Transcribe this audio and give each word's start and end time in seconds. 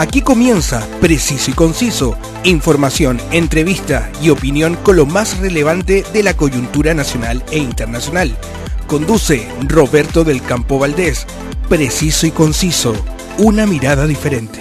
Aquí 0.00 0.22
comienza 0.22 0.88
Preciso 1.02 1.50
y 1.50 1.52
Conciso, 1.52 2.16
información, 2.42 3.20
entrevista 3.32 4.10
y 4.22 4.30
opinión 4.30 4.76
con 4.76 4.96
lo 4.96 5.04
más 5.04 5.38
relevante 5.40 6.04
de 6.10 6.22
la 6.22 6.32
coyuntura 6.32 6.94
nacional 6.94 7.44
e 7.50 7.58
internacional. 7.58 8.34
Conduce 8.86 9.46
Roberto 9.68 10.24
del 10.24 10.40
Campo 10.40 10.78
Valdés. 10.78 11.26
Preciso 11.68 12.26
y 12.26 12.30
Conciso, 12.30 12.94
una 13.36 13.66
mirada 13.66 14.06
diferente. 14.06 14.58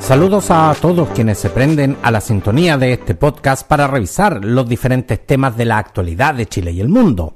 Saludos 0.00 0.50
a 0.50 0.74
todos 0.82 1.10
quienes 1.10 1.38
se 1.38 1.48
prenden 1.48 1.96
a 2.02 2.10
la 2.10 2.20
sintonía 2.20 2.76
de 2.76 2.94
este 2.94 3.14
podcast 3.14 3.64
para 3.68 3.86
revisar 3.86 4.44
los 4.44 4.68
diferentes 4.68 5.24
temas 5.24 5.56
de 5.56 5.66
la 5.66 5.78
actualidad 5.78 6.34
de 6.34 6.46
Chile 6.46 6.72
y 6.72 6.80
el 6.80 6.88
mundo. 6.88 7.34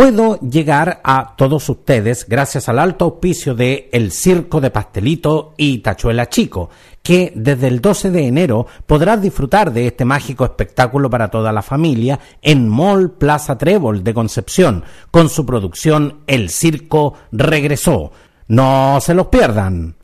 Puedo 0.00 0.40
llegar 0.40 1.02
a 1.04 1.36
todos 1.36 1.68
ustedes 1.68 2.26
gracias 2.26 2.70
al 2.70 2.78
alto 2.78 3.04
auspicio 3.04 3.54
de 3.54 3.90
El 3.92 4.12
Circo 4.12 4.58
de 4.58 4.70
Pastelito 4.70 5.52
y 5.58 5.80
Tachuela 5.80 6.30
Chico, 6.30 6.70
que 7.02 7.34
desde 7.36 7.68
el 7.68 7.82
12 7.82 8.10
de 8.10 8.26
enero 8.26 8.66
podrás 8.86 9.20
disfrutar 9.20 9.74
de 9.74 9.88
este 9.88 10.06
mágico 10.06 10.46
espectáculo 10.46 11.10
para 11.10 11.28
toda 11.28 11.52
la 11.52 11.60
familia 11.60 12.18
en 12.40 12.66
Mall 12.66 13.10
Plaza 13.10 13.58
Trébol 13.58 14.02
de 14.02 14.14
Concepción, 14.14 14.84
con 15.10 15.28
su 15.28 15.44
producción 15.44 16.20
El 16.26 16.48
Circo 16.48 17.12
Regresó. 17.30 18.10
No 18.48 19.00
se 19.02 19.12
los 19.12 19.26
pierdan. 19.26 19.99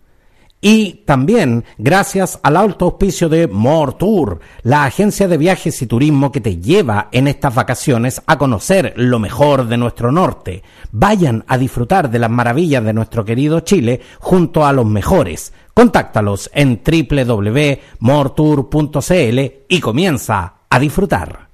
Y 0.69 1.05
también 1.05 1.65
gracias 1.79 2.41
al 2.43 2.56
alto 2.56 2.87
auspicio 2.87 3.29
de 3.29 3.47
More 3.47 3.93
Tour, 4.01 4.41
la 4.65 4.83
agencia 4.83 5.29
de 5.29 5.39
viajes 5.39 5.80
y 5.80 5.87
turismo 5.87 6.33
que 6.33 6.41
te 6.41 6.56
lleva 6.56 7.09
en 7.12 7.29
estas 7.29 7.55
vacaciones 7.55 8.20
a 8.27 8.37
conocer 8.37 8.92
lo 8.97 9.20
mejor 9.20 9.69
de 9.69 9.77
nuestro 9.77 10.11
norte. 10.11 10.65
Vayan 10.91 11.45
a 11.47 11.56
disfrutar 11.56 12.11
de 12.11 12.19
las 12.19 12.31
maravillas 12.31 12.83
de 12.83 12.92
nuestro 12.92 13.25
querido 13.25 13.61
Chile 13.61 14.00
junto 14.19 14.67
a 14.67 14.73
los 14.73 14.86
mejores. 14.86 15.53
Contáctalos 15.73 16.50
en 16.53 16.83
www.mortour.cl 16.84 19.41
y 19.69 19.80
comienza 19.80 20.55
a 20.69 20.80
disfrutar. 20.80 21.48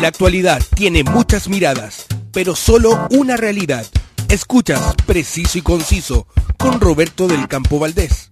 La 0.00 0.08
actualidad 0.08 0.60
tiene 0.74 1.04
muchas 1.04 1.48
miradas, 1.48 2.08
pero 2.32 2.56
solo 2.56 3.06
una 3.12 3.36
realidad. 3.36 3.86
Escuchas 4.28 4.94
Preciso 5.06 5.56
y 5.56 5.62
Conciso 5.62 6.26
con 6.58 6.80
Roberto 6.80 7.28
del 7.28 7.46
Campo 7.46 7.78
Valdés. 7.78 8.30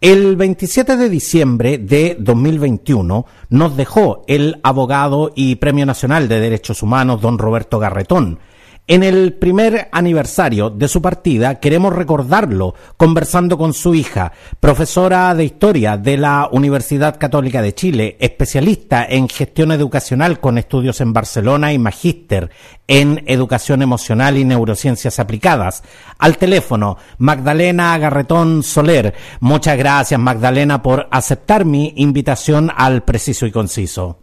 El 0.00 0.34
27 0.34 0.96
de 0.96 1.08
diciembre 1.08 1.78
de 1.78 2.16
2021 2.18 3.24
nos 3.50 3.76
dejó 3.76 4.24
el 4.26 4.58
abogado 4.64 5.30
y 5.34 5.56
Premio 5.56 5.86
Nacional 5.86 6.28
de 6.28 6.40
Derechos 6.40 6.82
Humanos 6.82 7.20
don 7.20 7.38
Roberto 7.38 7.78
Garretón, 7.78 8.40
en 8.88 9.02
el 9.02 9.32
primer 9.32 9.88
aniversario 9.90 10.70
de 10.70 10.86
su 10.86 11.02
partida 11.02 11.56
queremos 11.56 11.92
recordarlo 11.92 12.74
conversando 12.96 13.58
con 13.58 13.72
su 13.72 13.94
hija, 13.94 14.32
profesora 14.60 15.34
de 15.34 15.44
historia 15.44 15.96
de 15.96 16.16
la 16.16 16.48
Universidad 16.52 17.18
Católica 17.18 17.62
de 17.62 17.74
Chile, 17.74 18.16
especialista 18.20 19.04
en 19.04 19.28
gestión 19.28 19.72
educacional 19.72 20.38
con 20.38 20.56
estudios 20.56 21.00
en 21.00 21.12
Barcelona 21.12 21.72
y 21.72 21.80
magíster 21.80 22.50
en 22.86 23.24
educación 23.26 23.82
emocional 23.82 24.36
y 24.36 24.44
neurociencias 24.44 25.18
aplicadas. 25.18 25.82
Al 26.18 26.38
teléfono, 26.38 26.96
Magdalena 27.18 27.98
Garretón 27.98 28.62
Soler. 28.62 29.14
Muchas 29.40 29.76
gracias 29.76 30.20
Magdalena 30.20 30.82
por 30.82 31.08
aceptar 31.10 31.64
mi 31.64 31.92
invitación 31.96 32.70
al 32.76 33.02
preciso 33.02 33.46
y 33.46 33.50
conciso. 33.50 34.18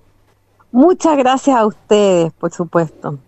Muchas 0.72 1.17
gracias 1.17 1.56
a 1.58 1.66
ustedes, 1.66 2.31
por 2.34 2.52
supuesto. 2.53 3.19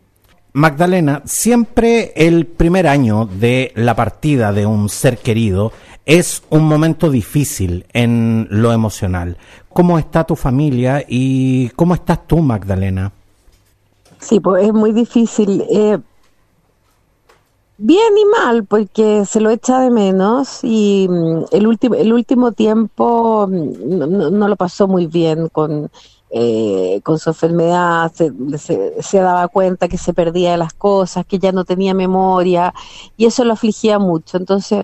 Magdalena, 0.56 1.22
siempre 1.26 2.14
el 2.16 2.46
primer 2.46 2.88
año 2.88 3.26
de 3.26 3.74
la 3.76 3.94
partida 3.94 4.54
de 4.54 4.66
un 4.66 4.88
ser 4.88 5.18
querido 5.18 5.74
es 6.06 6.44
un 6.50 6.64
momento 6.64 7.10
difícil 7.10 7.86
en 7.92 8.48
lo 8.50 8.72
emocional. 8.72 9.36
¿Cómo 9.74 10.00
está 10.00 10.24
tu 10.24 10.38
familia 10.38 11.04
y 11.06 11.68
cómo 11.72 11.94
estás 11.94 12.26
tú, 12.26 12.38
Magdalena? 12.38 13.12
Sí, 14.18 14.40
pues 14.40 14.66
es 14.66 14.74
muy 14.74 14.94
difícil. 14.94 15.62
Eh, 15.70 15.98
bien 17.78 18.18
y 18.18 18.26
mal, 18.26 18.64
porque 18.64 19.26
se 19.26 19.42
lo 19.42 19.50
echa 19.50 19.82
de 19.82 19.92
menos 19.92 20.60
y 20.64 21.06
mm, 21.10 21.48
el, 21.52 21.68
último 21.68 21.96
el 21.96 22.14
último 22.14 22.54
tiempo 22.54 23.46
mm, 23.46 24.32
no 24.38 24.48
lo 24.48 24.56
pasó 24.56 24.88
muy 24.88 25.08
bien 25.08 25.50
con 25.50 25.92
eh, 26.38 27.00
con 27.04 27.18
su 27.18 27.30
enfermedad 27.30 28.12
se, 28.12 29.20
daba 29.20 29.48
cuenta 29.48 29.88
que 29.88 29.98
se 29.98 30.14
perdía 30.14 30.52
de 30.52 30.58
las 30.58 30.74
cosas, 30.74 31.26
que 31.26 31.40
ya 31.40 31.54
no 31.54 31.64
tenía 31.64 31.94
memoria 31.94 32.74
y 33.16 33.26
eso 33.26 33.46
lo 33.46 33.54
afligía 33.54 34.00
mucho. 34.00 34.36
Entonces, 34.36 34.84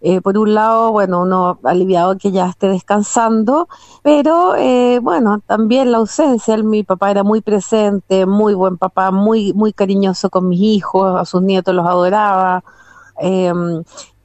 eh, 0.00 0.20
por 0.20 0.36
un 0.36 0.54
lado, 0.54 0.90
bueno, 0.90 1.22
uno 1.22 1.60
aliviado 1.62 2.18
que 2.18 2.32
ya 2.32 2.48
esté 2.48 2.66
descansando, 2.66 3.68
pero 4.02 4.56
eh, 4.56 4.98
bueno, 5.00 5.40
también 5.46 5.92
la 5.92 5.98
ausencia. 5.98 6.56
mi 6.64 6.82
papá 6.82 7.12
era 7.12 7.22
muy 7.22 7.42
presente, 7.42 8.26
muy 8.26 8.54
buen 8.54 8.76
papá, 8.76 9.12
muy, 9.12 9.52
muy 9.52 9.72
cariñoso 9.72 10.30
con 10.30 10.48
mis 10.48 10.60
hijos, 10.60 11.20
a 11.20 11.24
sus 11.24 11.42
nietos 11.42 11.76
los 11.76 11.86
adoraba. 11.86 12.64
Eh, 13.20 13.52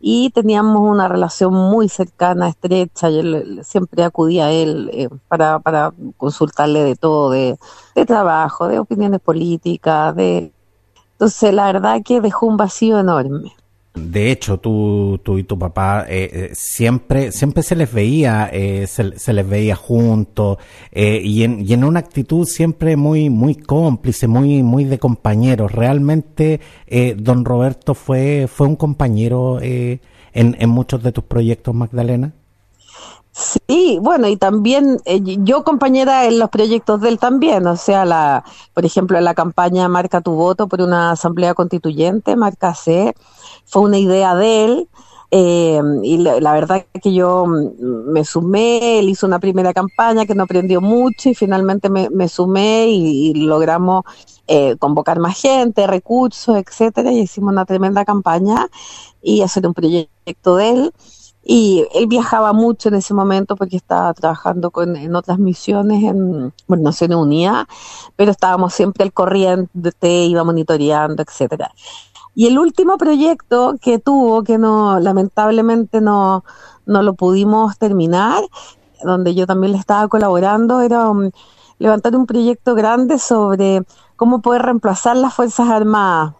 y 0.05 0.31
teníamos 0.31 0.81
una 0.81 1.07
relación 1.07 1.53
muy 1.53 1.87
cercana, 1.87 2.49
estrecha, 2.49 3.09
yo 3.09 3.21
siempre 3.63 4.03
acudía 4.03 4.47
a 4.47 4.51
él 4.51 4.89
eh, 4.91 5.07
para, 5.29 5.59
para 5.59 5.93
consultarle 6.17 6.83
de 6.83 6.97
todo, 6.97 7.31
de, 7.31 7.57
de 7.95 8.05
trabajo, 8.05 8.67
de 8.67 8.79
opiniones 8.79 9.21
políticas, 9.21 10.13
de... 10.13 10.51
Entonces 11.13 11.53
la 11.53 11.67
verdad 11.67 12.01
que 12.03 12.19
dejó 12.19 12.47
un 12.47 12.57
vacío 12.57 12.99
enorme. 12.99 13.55
De 13.95 14.31
hecho, 14.31 14.57
tú, 14.59 15.19
tú 15.23 15.37
y 15.37 15.43
tu 15.43 15.57
papá 15.59 16.05
eh, 16.09 16.29
eh, 16.33 16.49
siempre, 16.53 17.31
siempre 17.31 17.61
se 17.61 17.75
les 17.75 17.93
veía, 17.93 18.49
eh, 18.51 18.87
se, 18.87 19.33
les 19.33 19.47
veía 19.47 19.75
juntos 19.75 20.57
y, 20.91 21.43
en, 21.43 21.63
y 21.63 21.73
en 21.73 21.83
una 21.83 21.99
actitud 21.99 22.47
siempre 22.47 22.97
muy, 22.97 23.29
muy 23.29 23.53
cómplice, 23.53 24.27
muy, 24.27 24.63
muy 24.63 24.85
de 24.85 24.97
compañeros. 24.97 25.71
Realmente, 25.71 26.59
don 27.17 27.45
Roberto 27.45 27.93
fue, 27.93 28.47
fue 28.47 28.67
un 28.67 28.75
compañero 28.75 29.59
en 29.61 30.69
muchos 30.69 31.03
de 31.03 31.11
tus 31.11 31.25
proyectos, 31.25 31.75
Magdalena. 31.75 32.33
Sí, 33.35 33.97
bueno, 33.99 34.27
y 34.27 34.37
también 34.37 34.99
yo 35.39 35.63
compañera 35.63 36.25
en 36.25 36.37
los 36.37 36.49
proyectos 36.51 37.01
de 37.01 37.09
él 37.09 37.17
también, 37.17 37.65
o 37.65 37.75
sea, 37.75 38.05
la, 38.05 38.43
por 38.75 38.85
ejemplo, 38.85 39.19
la 39.21 39.33
campaña 39.33 39.87
Marca 39.87 40.21
tu 40.21 40.33
voto 40.33 40.67
por 40.67 40.81
una 40.81 41.11
asamblea 41.11 41.55
constituyente, 41.55 42.35
Marca 42.35 42.75
C, 42.75 43.15
fue 43.65 43.81
una 43.81 43.97
idea 43.97 44.35
de 44.35 44.65
él. 44.65 44.89
Eh, 45.31 45.81
y 46.03 46.17
la, 46.19 46.53
verdad 46.53 46.85
que 47.01 47.11
yo 47.11 47.47
me 47.47 48.23
sumé, 48.23 48.99
él 48.99 49.09
hizo 49.09 49.25
una 49.25 49.39
primera 49.39 49.73
campaña 49.73 50.27
que 50.27 50.35
no 50.35 50.43
aprendió 50.43 50.79
mucho 50.79 51.29
y 51.29 51.33
finalmente 51.33 51.89
me, 51.89 52.27
sumé 52.27 52.85
y, 52.89 53.33
logramos 53.33 54.03
eh, 54.47 54.75
convocar 54.77 55.17
más 55.17 55.41
gente, 55.41 55.87
recursos, 55.87 56.55
etcétera, 56.55 57.11
y 57.11 57.21
hicimos 57.21 57.51
una 57.51 57.65
tremenda 57.65 58.05
campaña 58.05 58.69
y 59.23 59.41
hacer 59.41 59.65
un 59.65 59.73
proyecto 59.73 60.55
de 60.57 60.69
él. 60.69 60.93
Y 61.45 61.85
él 61.93 62.07
viajaba 62.07 62.53
mucho 62.53 62.87
en 62.89 62.95
ese 62.95 63.13
momento 63.13 63.55
porque 63.57 63.75
estaba 63.75 64.13
trabajando 64.13 64.71
con, 64.71 64.95
en 64.95 65.15
otras 65.15 65.39
misiones 65.39 66.03
en 66.03 66.53
bueno, 66.67 66.83
Naciones 66.83 67.17
Unidas, 67.17 67.65
pero 68.15 68.31
estábamos 68.31 68.73
siempre 68.73 69.03
al 69.03 69.11
corriente, 69.11 70.23
iba 70.25 70.43
monitoreando, 70.43 71.21
etcétera. 71.21 71.71
Y 72.35 72.47
el 72.47 72.57
último 72.57 72.97
proyecto 72.97 73.75
que 73.79 73.99
tuvo, 73.99 74.43
que 74.43 74.57
no, 74.57 74.99
lamentablemente 74.99 76.01
no, 76.01 76.43
no 76.85 77.03
lo 77.03 77.13
pudimos 77.13 77.77
terminar, 77.77 78.43
donde 79.03 79.35
yo 79.35 79.45
también 79.45 79.73
le 79.73 79.77
estaba 79.77 80.07
colaborando, 80.07 80.81
era 80.81 81.09
um, 81.09 81.29
levantar 81.77 82.15
un 82.15 82.25
proyecto 82.25 82.73
grande 82.73 83.19
sobre 83.19 83.83
cómo 84.15 84.41
poder 84.41 84.63
reemplazar 84.63 85.17
las 85.17 85.33
Fuerzas 85.33 85.69
Armadas, 85.69 86.33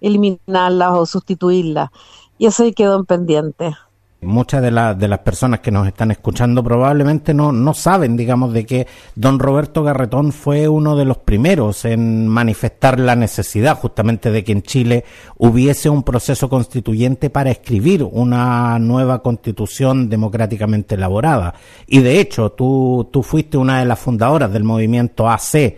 eliminarlas 0.00 0.92
o 0.92 1.06
sustituirlas. 1.06 1.90
Y 2.36 2.46
eso 2.46 2.64
quedó 2.74 2.96
en 2.96 3.06
pendiente. 3.06 3.74
Muchas 4.20 4.62
de, 4.62 4.70
de 4.98 5.08
las 5.08 5.18
personas 5.20 5.60
que 5.60 5.70
nos 5.70 5.86
están 5.86 6.10
escuchando 6.10 6.64
probablemente 6.64 7.32
no, 7.32 7.52
no 7.52 7.72
saben, 7.72 8.16
digamos, 8.16 8.52
de 8.52 8.66
que 8.66 8.88
don 9.14 9.38
Roberto 9.38 9.84
Garretón 9.84 10.32
fue 10.32 10.66
uno 10.66 10.96
de 10.96 11.04
los 11.04 11.18
primeros 11.18 11.84
en 11.84 12.26
manifestar 12.26 12.98
la 12.98 13.14
necesidad 13.14 13.78
justamente 13.78 14.32
de 14.32 14.42
que 14.42 14.50
en 14.50 14.62
Chile 14.62 15.04
hubiese 15.36 15.88
un 15.88 16.02
proceso 16.02 16.48
constituyente 16.48 17.30
para 17.30 17.52
escribir 17.52 18.02
una 18.02 18.80
nueva 18.80 19.22
constitución 19.22 20.08
democráticamente 20.08 20.96
elaborada. 20.96 21.54
Y 21.86 22.00
de 22.00 22.18
hecho, 22.18 22.50
tú, 22.50 23.08
tú 23.12 23.22
fuiste 23.22 23.56
una 23.56 23.78
de 23.78 23.84
las 23.84 24.00
fundadoras 24.00 24.52
del 24.52 24.64
movimiento 24.64 25.30
AC. 25.30 25.76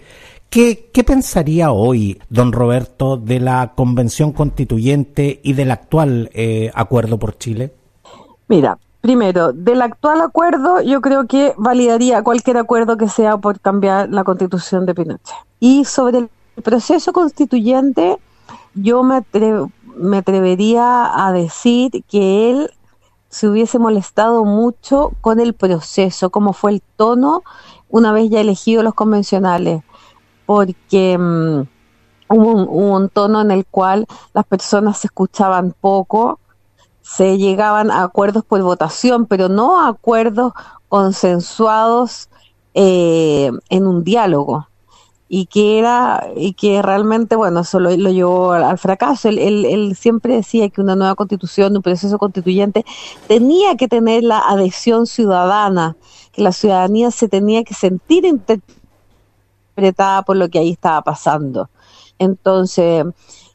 ¿Qué, 0.49 0.89
¿Qué, 0.91 1.05
pensaría 1.05 1.73
hoy, 1.73 2.19
don 2.31 2.53
Roberto, 2.53 3.19
de 3.19 3.39
la 3.39 3.75
convención 3.77 4.33
constituyente 4.33 5.41
y 5.43 5.53
del 5.53 5.73
actual 5.73 6.31
eh, 6.33 6.71
acuerdo 6.75 7.19
por 7.19 7.37
Chile? 7.37 7.75
Mira, 8.51 8.79
primero, 9.01 9.53
del 9.53 9.81
actual 9.81 10.21
acuerdo 10.21 10.81
yo 10.83 11.01
creo 11.01 11.29
que 11.29 11.55
validaría 11.57 12.25
cualquier 12.25 12.57
acuerdo 12.57 12.97
que 12.97 13.09
sea 13.09 13.39
por 13.39 13.61
cambiar 13.61 14.09
la 14.11 14.25
constitución 14.25 14.87
de 14.87 14.95
Pinochet. 14.97 15.37
Y 15.61 15.85
sobre 15.85 16.19
el 16.19 16.31
proceso 16.65 17.13
constituyente, 17.13 18.19
yo 18.75 19.05
me, 19.05 19.23
me 19.95 20.17
atrevería 20.17 21.25
a 21.25 21.31
decir 21.31 22.03
que 22.09 22.51
él 22.51 22.73
se 23.29 23.49
hubiese 23.49 23.79
molestado 23.79 24.45
mucho 24.45 25.13
con 25.21 25.39
el 25.39 25.55
proceso, 25.55 26.31
cómo 26.31 26.53
fue 26.53 26.73
el 26.73 26.83
tono 26.97 27.45
una 27.89 28.13
vez 28.13 28.31
ya 28.31 28.41
elegido 28.41 28.83
los 28.83 28.95
convencionales, 28.95 29.85
porque 30.45 31.17
mm, 31.17 31.61
hubo, 32.31 32.65
un, 32.65 33.09
tono 33.11 33.43
en 33.43 33.53
el 33.53 33.65
cual 33.65 34.09
las 34.35 34.45
personas 34.45 34.99
se 34.99 35.07
escuchaban 35.07 35.73
poco, 35.81 36.40
se 37.17 37.39
llegaban 37.39 37.91
a 37.91 38.05
acuerdos 38.05 38.45
por 38.45 38.63
votación, 38.63 39.27
pero 39.27 39.49
no 39.49 39.81
a 39.81 39.89
acuerdos 39.89 40.53
consensuados 40.89 42.29
eh, 42.75 43.51
en 43.69 43.87
un 43.87 44.05
diálogo. 44.05 44.69
Y 45.29 45.47
que 45.47 45.79
era 45.79 46.29
y 46.37 46.55
que 46.55 46.83
realmente 46.83 47.37
bueno 47.37 47.61
eso 47.61 47.79
lo, 47.79 47.91
llevó 47.91 48.53
al, 48.53 48.79
fracaso. 48.79 49.29
Él, 49.29 49.39
él, 49.39 49.97
siempre 49.97 50.35
decía 50.37 50.69
que 50.71 50.81
una 50.81 50.97
nueva 50.97 51.15
constitución 51.15 51.77
un 51.77 51.83
proceso 51.83 52.19
constituyente 52.19 52.85
tenía 53.29 53.77
que 53.77 53.87
tener 53.87 54.25
la 54.25 54.41
adhesión 54.41 55.07
ciudadana 55.07 55.97
que 56.33 56.43
la 56.43 56.53
ciudadanía 56.53 57.11
se 57.13 57.29
tenía 57.29 57.63
que 57.65 57.75
sentir 57.75 58.25
interpretada 58.25 60.23
por 60.23 60.37
lo 60.37 60.49
que 60.49 60.59
ahí 60.59 60.71
estaba 60.71 61.03
pasando. 61.03 61.71
Entonces 62.19 63.05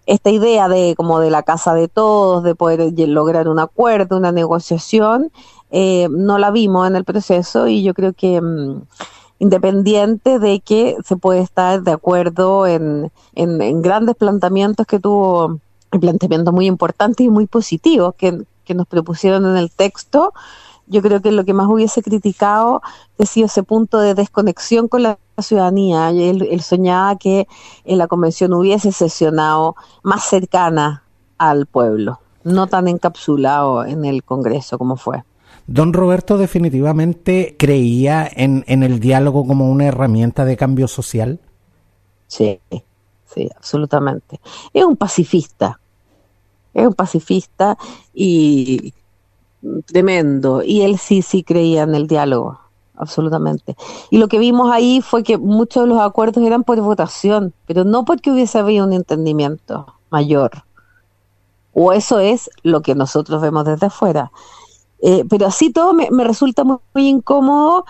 esta 0.06 0.30
idea 0.30 0.68
de 0.68 0.94
como 0.96 1.20
de 1.20 1.32
la 1.32 1.44
casa 1.44 1.74
de 1.74 1.88
todos 1.88 2.44
de 2.44 2.56
poder 2.56 2.94
lograr 3.08 3.48
un 3.48 3.60
acuerdo 3.60 4.18
una 4.18 4.32
negociación 4.32 5.32
eh, 5.72 6.08
no 6.10 6.38
la 6.38 6.52
vimos 6.52 6.88
en 6.88 6.96
el 6.96 7.06
proceso 7.06 7.68
y 7.68 7.84
yo 7.84 7.94
creo 7.94 8.14
que 8.14 8.40
mm, 8.40 8.82
independiente 9.40 10.40
de 10.40 10.60
que 10.60 10.96
se 11.04 11.18
puede 11.18 11.42
estar 11.42 11.82
de 11.84 11.92
acuerdo 11.92 12.68
en, 12.68 13.12
en, 13.34 13.82
grandes 13.82 14.16
planteamientos 14.16 14.88
que 14.88 15.00
tuvo, 15.00 15.60
planteamientos 15.90 16.54
muy 16.54 16.68
importantes 16.68 17.26
y 17.26 17.30
muy 17.30 17.48
positivos 17.48 18.16
que, 18.16 18.46
nos 18.74 18.88
propusieron 18.88 19.46
en 19.46 19.58
el 19.58 19.70
texto, 19.70 20.34
yo 20.88 21.02
creo 21.02 21.22
que 21.22 21.32
lo 21.32 21.46
que 21.46 21.54
más 21.54 21.68
hubiese 21.68 22.02
criticado 22.02 22.82
ha 23.18 23.26
sido 23.26 23.48
ese 23.48 23.64
punto 23.64 24.00
de 24.00 24.14
desconexión 24.14 24.88
con 24.88 25.04
la 25.04 25.18
ciudadanía. 25.40 26.10
Él, 26.10 26.62
soñaba 26.62 27.18
que 27.18 27.48
en 27.84 27.98
la 27.98 28.08
convención 28.08 28.54
hubiese 28.54 28.92
sesionado 28.92 29.76
más 30.04 30.24
cercana 30.24 31.04
al 31.38 31.66
pueblo, 31.66 32.20
no 32.44 32.68
tan 32.68 32.88
encapsulado 32.88 33.86
en 33.86 34.06
el 34.06 34.24
Congreso 34.24 34.78
como 34.78 34.96
fue. 34.96 35.24
Don 35.68 35.94
Roberto 35.94 36.38
definitivamente 36.38 37.56
creía 37.58 38.30
en, 38.32 38.64
en 38.68 38.84
el 38.84 39.00
diálogo 39.00 39.48
como 39.48 39.70
una 39.70 39.86
herramienta 39.86 40.46
de 40.46 40.58
cambio 40.58 40.88
social. 40.88 41.40
Sí, 42.28 42.60
sí, 43.26 43.50
absolutamente. 43.56 44.40
Es 44.74 44.86
un 44.86 44.96
pacifista, 44.96 45.80
es 46.74 46.86
un 46.86 46.94
pacifista 46.94 47.78
y 48.14 48.94
tremendo. 49.86 50.62
Y 50.64 50.82
él 50.82 50.98
sí, 50.98 51.22
sí 51.22 51.44
creía 51.44 51.84
en 51.84 51.96
el 51.96 52.08
diálogo, 52.08 52.60
absolutamente. 52.96 53.76
Y 54.10 54.18
lo 54.18 54.28
que 54.28 54.40
vimos 54.40 54.72
ahí 54.72 55.02
fue 55.02 55.24
que 55.24 55.38
muchos 55.38 55.84
de 55.84 55.90
los 55.90 56.00
acuerdos 56.00 56.44
eran 56.44 56.64
por 56.64 56.80
votación, 56.82 57.54
pero 57.66 57.84
no 57.84 58.06
porque 58.06 58.32
hubiese 58.32 58.60
habido 58.60 58.86
un 58.86 58.94
entendimiento 58.94 59.86
mayor. 60.10 60.52
O 61.74 61.92
eso 61.92 62.20
es 62.20 62.50
lo 62.64 62.82
que 62.82 62.96
nosotros 62.96 63.42
vemos 63.42 63.66
desde 63.66 63.88
afuera. 63.88 64.32
Eh, 65.02 65.26
pero 65.30 65.48
así 65.48 65.72
todo 65.72 65.94
me, 65.94 66.10
resulta 66.24 66.64
muy, 66.64 66.80
incómodo 66.96 67.86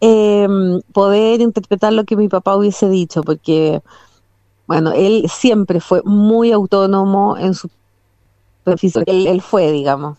em, 0.00 0.80
poder 0.92 1.40
interpretar 1.40 1.92
lo 1.92 2.04
que 2.04 2.16
mi 2.16 2.28
papá 2.28 2.56
hubiese 2.56 2.88
dicho, 2.88 3.22
porque, 3.22 3.80
bueno, 4.66 4.92
él 4.92 5.26
siempre 5.32 5.80
fue 5.80 6.02
muy 6.04 6.52
autónomo 6.52 7.36
en 7.38 7.54
su 7.54 7.70
él, 9.06 9.26
él 9.26 9.40
fue, 9.40 9.72
digamos. 9.72 10.18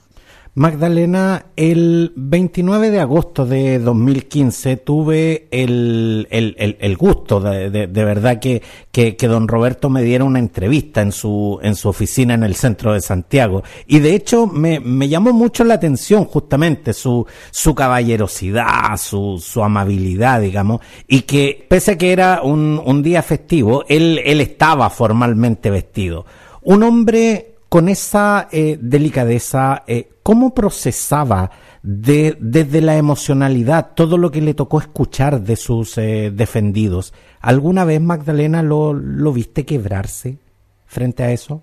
Magdalena, 0.60 1.46
el 1.56 2.12
29 2.18 2.92
de 2.92 3.00
agosto 3.00 3.46
de 3.46 3.80
2015 3.80 4.76
tuve 4.76 5.48
el, 5.52 6.28
el, 6.30 6.98
gusto 6.98 7.40
de, 7.40 7.70
de, 7.70 8.04
verdad 8.04 8.42
que, 8.42 8.62
que, 8.92 9.16
don 9.30 9.48
Roberto 9.48 9.90
me 9.90 10.04
diera 10.04 10.26
una 10.26 10.40
entrevista 10.40 11.02
en 11.02 11.14
su, 11.14 11.60
en 11.62 11.76
su 11.76 11.88
oficina 11.88 12.34
en 12.34 12.44
el 12.44 12.56
centro 12.56 12.92
de 12.92 13.00
Santiago. 13.00 13.64
Y 13.88 14.00
de 14.00 14.14
hecho 14.14 14.48
me, 14.48 14.82
me 14.82 15.08
llamó 15.08 15.32
mucho 15.32 15.64
la 15.64 15.76
atención 15.76 16.26
justamente 16.26 16.92
su, 16.92 17.26
su 17.52 17.74
caballerosidad, 17.74 18.98
su, 18.98 19.42
su 19.42 19.64
amabilidad, 19.64 20.42
digamos, 20.42 20.82
y 21.08 21.22
que 21.22 21.66
pese 21.70 21.92
a 21.92 21.98
que 21.98 22.12
era 22.12 22.42
un, 22.44 22.82
un 22.84 23.02
día 23.02 23.24
festivo, 23.24 23.86
él, 23.88 24.20
él 24.26 24.42
estaba 24.42 24.90
formalmente 24.90 25.72
vestido. 25.72 26.26
Un 26.64 26.84
hombre 26.84 27.59
con 27.70 27.88
esa 27.88 28.48
eh, 28.52 28.80
delicadeza, 28.82 29.84
eh, 29.86 30.10
¿cómo 30.24 30.56
procesaba 30.56 31.52
de, 31.84 32.36
desde 32.42 32.82
la 32.82 32.98
emocionalidad 32.98 33.92
todo 33.96 34.18
lo 34.18 34.32
que 34.32 34.42
le 34.42 34.56
tocó 34.56 34.80
escuchar 34.80 35.42
de 35.42 35.56
sus 35.56 35.98
eh, 36.00 36.32
defendidos? 36.34 37.14
¿Alguna 37.40 37.86
vez, 37.86 38.02
Magdalena, 38.02 38.64
lo, 38.64 38.94
viste 39.32 39.68
quebrarse 39.68 40.40
frente 40.88 41.24
a 41.24 41.32
eso? 41.32 41.62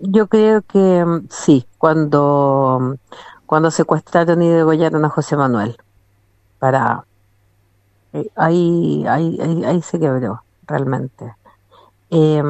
Yo 0.00 0.26
creo 0.26 0.62
que 0.62 1.04
mm, 1.04 1.26
sí, 1.28 1.66
cuando, 1.76 2.96
cuando 3.44 3.70
secuestraron 3.70 4.40
y 4.40 4.48
degollaron 4.48 5.04
a 5.04 5.10
José 5.10 5.36
Manuel. 5.36 5.76
Para 6.58 7.04
ahí, 8.36 9.04
ahí, 9.06 9.38
ahí, 9.38 9.64
ahí 9.64 9.82
se 9.82 10.00
quebró, 10.00 10.42
realmente. 10.66 11.34
Eh, 12.10 12.42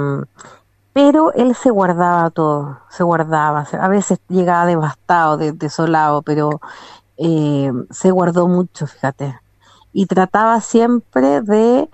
pero 0.94 1.32
él 1.34 1.56
se 1.56 1.70
guardaba 1.70 2.30
todo, 2.30 2.78
se 2.88 3.02
guardaba, 3.02 3.66
a 3.80 3.88
veces 3.88 4.20
llegaba 4.28 4.64
devastado, 4.64 5.36
desolado, 5.36 6.22
pero 6.22 6.60
eh, 7.16 7.72
se 7.90 8.12
guardó 8.12 8.46
mucho, 8.46 8.86
fíjate, 8.86 9.40
y 9.92 10.06
trataba 10.06 10.60
siempre 10.60 11.40
de 11.42 11.90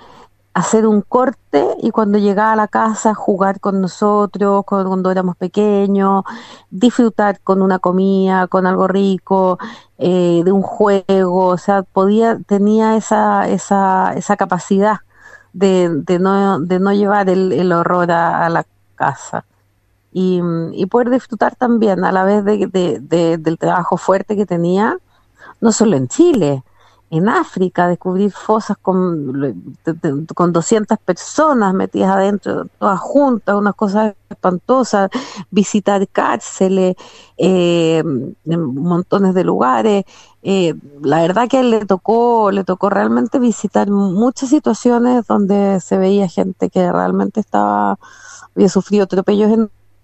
hacer 0.53 0.87
un 0.87 1.01
corte 1.01 1.65
y 1.81 1.91
cuando 1.93 2.19
llegaba 2.19 2.53
a 2.53 2.57
la 2.57 2.69
casa 2.69 3.15
jugar 3.15 3.59
con 3.61 3.81
nosotros, 3.81 4.65
cuando 4.67 5.11
éramos 5.11 5.37
pequeños, 5.37 6.25
disfrutar 6.71 7.41
con 7.41 7.63
una 7.63 7.79
comida, 7.79 8.49
con 8.49 8.67
algo 8.67 8.87
rico, 8.87 9.59
eh, 9.97 10.43
de 10.45 10.53
un 10.53 10.63
juego, 10.63 11.47
o 11.47 11.59
sea, 11.59 11.85
podía, 11.85 12.39
tenía 12.47 12.97
esa, 12.97 13.49
esa, 13.49 14.13
esa 14.15 14.37
capacidad 14.37 14.99
de, 15.55 15.89
de, 15.89 16.19
no, 16.19 16.61
de 16.61 16.81
no 16.81 16.93
llevar 16.93 17.31
el, 17.31 17.53
el 17.53 17.73
horror 17.73 18.11
a, 18.11 18.45
a 18.45 18.51
la 18.51 18.67
casa. 19.01 19.45
Y, 20.13 20.41
poder 20.87 21.11
disfrutar 21.11 21.55
también 21.55 22.05
a 22.05 22.13
la 22.13 22.25
vez 22.25 22.45
de, 22.45 23.39
del 23.39 23.59
trabajo 23.59 23.97
fuerte 23.97 24.37
que 24.37 24.45
tenía, 24.45 24.99
no 25.61 25.73
solo 25.73 25.97
en 25.97 26.09
Chile, 26.09 26.63
en 27.11 27.29
África, 27.29 27.89
descubrir 27.89 28.31
fosas 28.31 28.77
con, 28.81 29.57
con 30.35 30.53
200 30.53 30.99
personas 30.99 31.75
metidas 31.75 32.11
adentro, 32.11 32.67
todas 32.79 33.01
juntas, 33.01 33.57
unas 33.57 33.75
cosas 33.75 34.15
espantosas, 34.29 35.11
visitar 35.51 36.07
cárceles, 36.09 36.95
eh, 37.37 38.03
montones 38.45 39.35
de 39.35 39.45
lugares. 39.45 40.05
Eh, 40.43 40.75
la 41.03 41.21
verdad 41.21 41.49
que 41.49 41.63
le 41.65 41.85
tocó, 41.85 42.53
le 42.53 42.63
tocó 42.65 42.91
realmente 42.91 43.41
visitar 43.41 43.91
muchas 43.91 44.49
situaciones 44.51 45.27
donde 45.27 45.81
se 45.81 45.99
veía 45.99 46.29
gente 46.29 46.71
que 46.71 46.91
realmente 46.93 47.41
estaba 47.41 47.99
había 48.55 48.69
sufrido 48.69 49.05
atropellos 49.05 49.51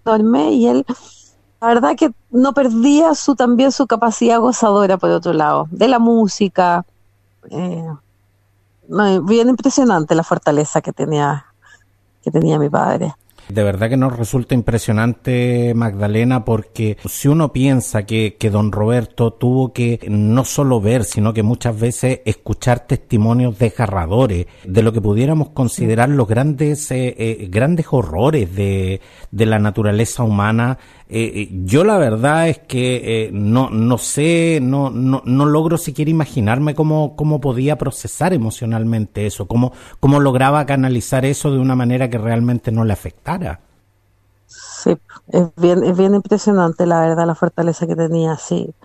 enormes 0.05 0.51
y 0.53 0.67
él, 0.67 0.85
la 1.61 1.67
verdad 1.67 1.95
que 1.95 2.11
no 2.31 2.53
perdía 2.53 3.15
su 3.15 3.35
también 3.35 3.71
su 3.71 3.87
capacidad 3.87 4.39
gozadora 4.39 4.97
por 4.97 5.09
otro 5.09 5.33
lado, 5.33 5.67
de 5.71 5.87
la 5.87 5.99
música. 5.99 6.85
Eh, 7.49 9.19
bien 9.23 9.49
impresionante 9.49 10.15
la 10.15 10.23
fortaleza 10.23 10.81
que 10.81 10.93
tenía 10.93 11.45
que 12.23 12.31
tenía 12.31 12.59
mi 12.59 12.69
padre. 12.69 13.13
De 13.49 13.63
verdad 13.63 13.87
que 13.87 13.95
nos 13.95 14.17
resulta 14.17 14.53
impresionante, 14.55 15.71
Magdalena, 15.73 16.43
porque 16.43 16.97
si 17.05 17.29
uno 17.29 17.53
piensa 17.53 18.03
que, 18.03 18.35
que 18.37 18.49
don 18.49 18.73
Roberto 18.73 19.31
tuvo 19.31 19.71
que 19.71 20.05
no 20.09 20.43
solo 20.43 20.81
ver, 20.81 21.05
sino 21.05 21.33
que 21.33 21.43
muchas 21.43 21.79
veces 21.79 22.19
escuchar 22.25 22.81
testimonios 22.81 23.57
desgarradores 23.57 24.47
de 24.65 24.83
lo 24.83 24.91
que 24.91 24.99
pudiéramos 24.99 25.49
considerar 25.51 26.09
los 26.09 26.27
grandes, 26.27 26.91
eh, 26.91 27.15
eh, 27.17 27.47
grandes 27.49 27.85
horrores 27.89 28.53
de, 28.53 28.99
de 29.31 29.45
la 29.45 29.59
naturaleza 29.59 30.23
humana, 30.23 30.77
eh, 31.09 31.31
eh, 31.35 31.49
yo 31.63 31.85
la 31.85 31.97
verdad 31.97 32.49
es 32.49 32.59
que 32.59 33.25
eh, 33.25 33.29
no, 33.31 33.69
no 33.69 33.97
sé, 33.97 34.59
no, 34.61 34.89
no, 34.89 35.21
no 35.25 35.45
logro 35.45 35.77
siquiera 35.77 36.11
imaginarme 36.11 36.75
cómo, 36.75 37.15
cómo 37.15 37.39
podía 37.39 37.77
procesar 37.77 38.33
emocionalmente 38.33 39.25
eso, 39.25 39.47
cómo, 39.47 39.71
cómo 39.99 40.19
lograba 40.19 40.65
canalizar 40.65 41.23
eso 41.23 41.51
de 41.51 41.59
una 41.59 41.75
manera 41.75 42.09
que 42.09 42.17
realmente 42.17 42.71
no 42.71 42.83
le 42.83 42.93
afectara. 42.93 43.66
Sí, 44.77 44.95
es 45.29 45.49
bien, 45.55 45.83
es 45.83 45.97
bien 45.97 46.13
impresionante 46.13 46.85
la 46.85 46.99
verdad 47.01 47.25
la 47.25 47.33
fortaleza 47.33 47.87
que 47.87 47.95
tenía, 47.95 48.37
sí. 48.37 48.75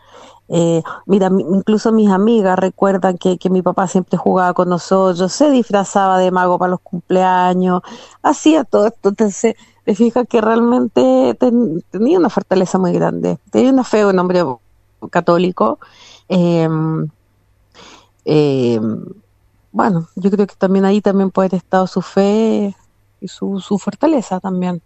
Eh, 0.49 0.83
mira, 1.07 1.31
incluso 1.31 1.93
mis 1.93 2.11
amigas 2.11 2.59
recuerdan 2.59 3.19
que, 3.19 3.37
que, 3.37 3.51
mi 3.51 3.61
papá 3.61 3.87
siempre 3.89 4.17
jugaba 4.17 4.55
con 4.55 4.71
nosotros, 4.71 5.33
se 5.33 5.51
disfrazaba 5.51 6.19
de 6.19 6.31
mago 6.31 6.59
para 6.59 6.71
los 6.71 6.81
cumpleaños, 6.81 7.83
hacía 8.23 8.65
todo 8.65 8.87
esto. 8.87 9.11
Entonces, 9.11 9.55
te 9.85 9.95
fijas 9.95 10.27
que 10.29 10.41
realmente 10.41 11.37
tenía 11.91 12.19
una 12.19 12.31
fortaleza 12.31 12.79
muy 12.79 12.93
grande. 12.93 13.39
Tenía 13.51 13.73
una 13.73 13.85
fe, 13.85 14.07
un 14.07 14.19
hombre 14.19 14.45
católico. 15.11 15.79
Eh, 16.29 16.69
eh, 18.25 18.81
bueno, 19.73 20.09
yo 20.17 20.31
creo 20.31 20.47
que 20.47 20.57
también 20.57 20.87
ahí 20.87 21.03
también 21.03 21.31
puede 21.31 21.49
haber 21.49 21.59
estado 21.59 21.87
su 21.87 22.01
fe 22.01 22.75
y 23.21 23.29
su, 23.29 23.61
su 23.61 23.79
fortaleza 23.79 24.41
también. 24.41 24.83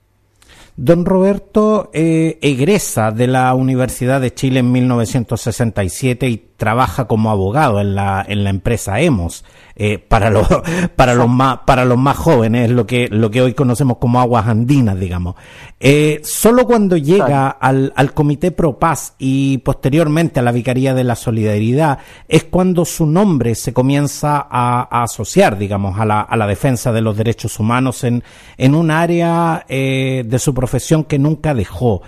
Don 0.76 1.06
Roberto 1.06 1.90
eh, 1.94 2.38
egresa 2.42 3.10
de 3.10 3.26
la 3.26 3.54
Universidad 3.54 4.20
de 4.20 4.34
Chile 4.34 4.60
en 4.60 4.72
1967 4.72 6.28
y 6.28 6.36
trabaja 6.56 7.06
como 7.06 7.30
abogado 7.30 7.80
en 7.80 7.94
la, 7.94 8.24
en 8.26 8.44
la 8.44 8.50
empresa 8.50 9.00
Hemos. 9.00 9.44
Eh, 9.78 9.98
para 9.98 10.30
los 10.30 10.48
para 10.96 11.14
los 11.14 11.28
más 11.28 11.58
para 11.66 11.84
los 11.84 11.98
más 11.98 12.16
jóvenes 12.16 12.70
lo 12.70 12.86
que 12.86 13.08
lo 13.10 13.30
que 13.30 13.42
hoy 13.42 13.52
conocemos 13.52 13.98
como 13.98 14.20
aguas 14.20 14.46
andinas 14.46 14.98
digamos. 14.98 15.34
Eh, 15.78 16.22
solo 16.24 16.64
cuando 16.64 16.96
llega 16.96 17.48
al, 17.48 17.92
al 17.94 18.14
comité 18.14 18.52
pro 18.52 18.78
paz 18.78 19.14
y 19.18 19.58
posteriormente 19.58 20.40
a 20.40 20.42
la 20.42 20.52
vicaría 20.52 20.94
de 20.94 21.04
la 21.04 21.14
solidaridad 21.14 21.98
es 22.26 22.44
cuando 22.44 22.86
su 22.86 23.04
nombre 23.04 23.54
se 23.54 23.74
comienza 23.74 24.46
a, 24.50 25.02
asociar 25.02 25.58
digamos 25.58 26.00
a 26.00 26.06
la, 26.06 26.22
a 26.22 26.36
la 26.38 26.46
defensa 26.46 26.90
de 26.90 27.02
los 27.02 27.14
derechos 27.14 27.60
humanos 27.60 28.02
en 28.04 28.24
en 28.56 28.74
un 28.74 28.90
área 28.90 29.66
eh, 29.68 30.24
de 30.26 30.38
su 30.38 30.54
profesión 30.54 31.04
que 31.04 31.18
nunca 31.18 31.54
dejó. 31.54 32.02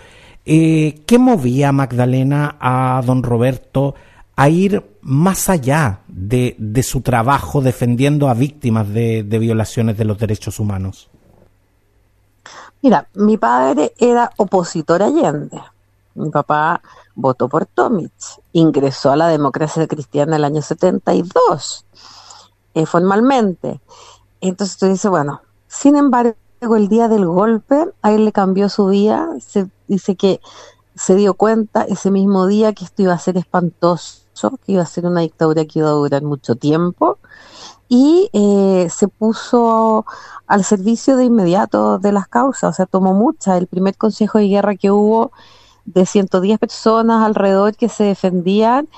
Eh, 0.45 1.03
¿Qué 1.07 1.19
movía 1.19 1.73
Magdalena 1.73 2.57
a 2.59 3.03
don 3.05 3.23
Roberto 3.23 3.95
a 4.39 4.49
ir 4.49 4.89
más 5.01 5.49
allá 5.49 6.03
de, 6.07 6.55
de 6.59 6.85
su 6.85 7.01
trabajo 7.01 7.61
defendiendo 7.61 8.29
a 8.29 8.35
víctimas 8.35 8.89
de, 8.89 9.25
de, 9.25 9.39
violaciones 9.41 9.99
de 9.99 10.05
los 10.05 10.17
derechos 10.17 10.61
humanos? 10.61 11.11
Mira, 12.81 13.09
mi 13.15 13.37
padre 13.37 13.93
era 13.99 14.31
opositor 14.37 15.03
a 15.03 15.07
Allende. 15.07 15.61
Mi 16.15 16.31
papá 16.31 16.81
votó 17.17 17.49
por 17.49 17.67
Tomic, 17.67 18.13
ingresó 18.53 19.11
a 19.11 19.17
la 19.17 19.27
democracia 19.27 19.89
cristiana 19.89 20.37
en 20.37 20.39
el 20.39 20.45
año 20.45 20.63
72, 20.63 21.85
eh, 22.75 22.87
formalmente. 22.87 23.81
Entonces 24.41 24.77
tú 24.77 24.87
dices, 24.87 25.11
bueno, 25.11 25.43
sin 25.67 25.97
embargo, 25.97 26.37
el 26.77 26.87
día 26.87 27.09
del 27.09 27.27
golpe, 27.27 27.89
a 28.03 28.13
él 28.13 28.25
le 28.25 28.31
cambió 28.31 28.69
su 28.69 28.87
vida, 28.87 29.31
se 29.41 29.67
dice 29.89 30.15
que 30.15 30.41
se 30.95 31.17
dio 31.17 31.35
cuenta 31.35 31.83
ese 31.83 32.13
mismo 32.13 32.47
día 32.47 32.73
que 32.73 32.85
esto 32.85 33.03
iba 33.03 33.15
a 33.15 33.19
ser 33.19 33.37
espantoso 33.37 34.28
que 34.65 34.73
iba 34.73 34.83
a 34.83 34.87
ser 34.87 35.07
una 35.07 35.21
dictadura 35.21 35.65
que 35.65 35.81
iba 35.81 35.89
a 35.89 35.93
durar 35.93 36.23
mucho 36.23 36.55
tiempo, 36.57 37.19
y 37.89 38.29
eh, 38.33 38.89
se 38.91 39.09
puso 39.09 40.05
al 40.47 40.65
servicio 40.65 41.17
de 41.17 41.25
inmediato 41.25 41.99
de 41.99 42.13
las 42.13 42.29
causas, 42.29 42.71
o 42.71 42.73
sea, 42.73 42.87
tomó 42.87 43.15
mucha. 43.15 43.57
El 43.57 43.67
primer 43.67 43.97
consejo 43.97 44.39
de 44.39 44.49
guerra 44.49 44.77
que 44.77 44.91
hubo 44.91 45.33
de 45.87 46.05
110 46.05 46.59
personas 46.59 47.25
alrededor 47.25 47.77
que 47.77 47.89
se 47.89 48.05
defendían, 48.05 48.89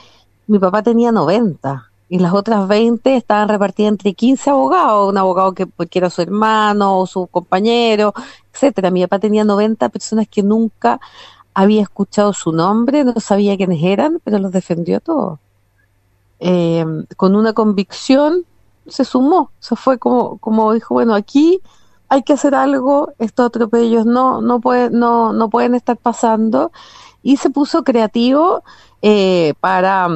mi 0.46 0.58
papá 0.58 0.82
tenía 0.82 1.12
90 1.12 1.90
y 2.08 2.18
las 2.18 2.34
otras 2.34 2.66
20 2.66 3.16
estaban 3.16 3.48
repartidas 3.48 3.90
entre 3.90 4.14
15 4.14 4.50
abogados, 4.50 5.08
un 5.08 5.16
abogado 5.16 5.54
que 5.54 5.66
porque 5.68 6.00
era 6.00 6.10
su 6.10 6.22
hermano 6.22 6.98
o 6.98 7.06
su 7.06 7.28
compañero, 7.28 8.12
etcétera. 8.52 8.90
Mi 8.90 9.02
papá 9.02 9.20
tenía 9.20 9.44
90 9.44 9.88
personas 9.90 10.26
que 10.28 10.42
nunca 10.42 11.00
había 11.54 11.82
escuchado 11.82 12.32
su 12.32 12.52
nombre, 12.52 13.04
no 13.04 13.14
sabía 13.20 13.56
quiénes 13.56 13.82
eran, 13.82 14.20
pero 14.24 14.38
los 14.38 14.52
defendió 14.52 15.00
todos. 15.00 15.38
Eh, 16.38 16.84
con 17.16 17.36
una 17.36 17.52
convicción 17.52 18.44
se 18.86 19.04
sumó, 19.04 19.50
se 19.60 19.76
fue 19.76 19.98
como, 19.98 20.38
como 20.38 20.72
dijo, 20.72 20.94
bueno, 20.94 21.14
aquí 21.14 21.60
hay 22.08 22.22
que 22.22 22.32
hacer 22.32 22.54
algo, 22.54 23.12
estos 23.18 23.46
atropellos 23.46 24.06
no, 24.06 24.40
no, 24.40 24.60
puede, 24.60 24.90
no, 24.90 25.32
no 25.32 25.50
pueden 25.50 25.74
estar 25.74 25.96
pasando, 25.96 26.72
y 27.22 27.36
se 27.36 27.50
puso 27.50 27.84
creativo 27.84 28.64
eh, 29.02 29.54
para 29.60 30.08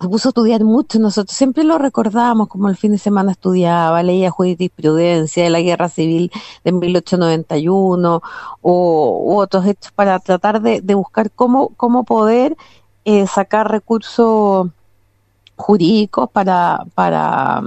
se 0.00 0.08
puso 0.08 0.28
a 0.28 0.30
estudiar 0.30 0.62
mucho, 0.62 0.98
nosotros 0.98 1.36
siempre 1.36 1.64
lo 1.64 1.78
recordamos 1.78 2.48
como 2.48 2.68
el 2.68 2.76
fin 2.76 2.92
de 2.92 2.98
semana 2.98 3.32
estudiaba, 3.32 4.02
leía 4.02 4.30
jurisprudencia 4.30 5.44
de 5.44 5.50
la 5.50 5.60
guerra 5.60 5.88
civil 5.88 6.30
de 6.64 6.72
1891 6.72 8.22
o 8.60 9.22
u 9.24 9.38
otros 9.38 9.64
hechos 9.66 9.92
para 9.92 10.18
tratar 10.18 10.60
de, 10.60 10.82
de 10.82 10.94
buscar 10.94 11.30
cómo, 11.30 11.70
cómo 11.76 12.04
poder 12.04 12.56
eh, 13.06 13.26
sacar 13.26 13.70
recursos 13.70 14.68
jurídicos 15.56 16.28
para, 16.30 16.84
para, 16.94 17.62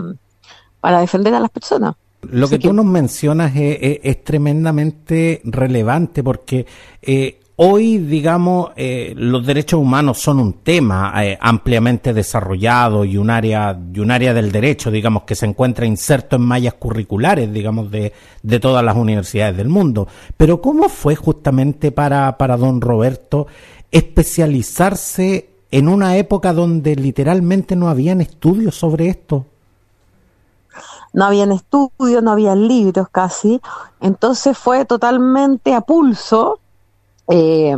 para 0.79 0.99
defender 0.99 1.33
a 1.33 1.39
las 1.39 1.49
personas. 1.49 1.95
Lo 2.21 2.47
que, 2.47 2.59
que 2.59 2.67
tú 2.67 2.73
nos 2.73 2.85
mencionas 2.85 3.55
es, 3.55 3.77
es, 3.81 3.99
es 4.03 4.23
tremendamente 4.23 5.41
relevante 5.45 6.21
porque 6.21 6.67
eh, 7.01 7.38
Hoy, 7.61 7.97
digamos, 7.97 8.71
eh, 8.77 9.13
los 9.17 9.45
derechos 9.45 9.81
humanos 9.81 10.17
son 10.19 10.39
un 10.39 10.53
tema 10.53 11.11
eh, 11.21 11.37
ampliamente 11.41 12.13
desarrollado 12.13 13.03
y 13.03 13.17
un 13.17 13.29
área 13.29 13.77
y 13.93 13.99
un 13.99 14.11
área 14.11 14.33
del 14.33 14.49
derecho, 14.49 14.89
digamos, 14.89 15.23
que 15.23 15.35
se 15.35 15.45
encuentra 15.45 15.85
inserto 15.85 16.37
en 16.37 16.43
mallas 16.43 16.75
curriculares, 16.75 17.51
digamos, 17.51 17.91
de, 17.91 18.13
de 18.43 18.59
todas 18.61 18.81
las 18.81 18.95
universidades 18.95 19.57
del 19.57 19.67
mundo. 19.67 20.07
Pero 20.37 20.61
¿cómo 20.61 20.87
fue 20.87 21.17
justamente 21.17 21.91
para, 21.91 22.37
para 22.37 22.55
don 22.55 22.79
Roberto 22.79 23.47
especializarse 23.91 25.49
en 25.69 25.89
una 25.89 26.15
época 26.15 26.53
donde 26.53 26.95
literalmente 26.95 27.75
no 27.75 27.89
habían 27.89 28.21
estudios 28.21 28.75
sobre 28.75 29.09
esto? 29.09 29.45
no 31.11 31.25
habían 31.25 31.51
estudios, 31.51 32.23
no 32.23 32.31
habían 32.31 32.69
libros 32.69 33.09
casi, 33.11 33.59
entonces 33.99 34.57
fue 34.57 34.85
totalmente 34.85 35.73
a 35.73 35.81
pulso 35.81 36.59
eh, 37.29 37.75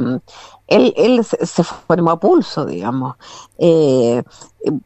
él, 0.67 0.93
él 0.95 1.25
se 1.25 1.63
formó 1.63 2.11
a 2.11 2.19
pulso, 2.19 2.65
digamos, 2.65 3.17
eh, 3.57 4.23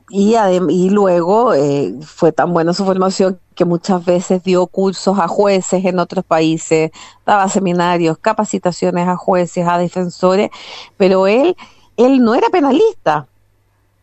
y, 0.09 0.89
luego 0.89 1.53
eh, 1.53 1.93
fue 2.01 2.31
tan 2.31 2.51
buena 2.51 2.73
su 2.73 2.83
formación 2.83 3.39
que 3.53 3.65
muchas 3.65 4.03
veces 4.03 4.43
dio 4.43 4.65
cursos 4.65 5.19
a 5.19 5.27
jueces 5.27 5.85
en 5.85 5.99
otros 5.99 6.25
países, 6.25 6.89
daba 7.25 7.47
seminarios, 7.47 8.17
capacitaciones 8.17 9.07
a 9.07 9.15
jueces, 9.15 9.67
a 9.67 9.77
defensores, 9.77 10.49
pero 10.97 11.27
él, 11.27 11.55
él 11.97 12.23
no 12.23 12.33
era 12.33 12.49
penalista. 12.49 13.27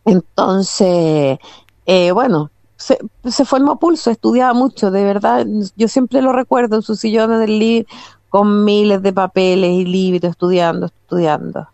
Entonces, 0.04 1.38
bueno, 2.12 2.50
se, 2.76 2.98
se, 3.28 3.44
formó 3.44 3.72
a 3.72 3.78
pulso, 3.78 4.10
estudiaba 4.10 4.52
mucho, 4.52 4.90
de 4.92 5.04
verdad. 5.04 5.46
Yo 5.76 5.88
siempre 5.88 6.22
lo 6.22 6.32
recuerdo 6.32 6.76
en 6.76 6.82
su 6.82 6.94
sillón 6.96 7.32
en 7.32 7.42
el 7.42 7.58
con 8.32 8.64
miles 8.64 9.02
de 9.02 9.12
papeles 9.12 9.72
y 9.72 9.84
libros, 9.84 10.30
estudiando, 10.30 10.86
estudiando. 10.86 11.68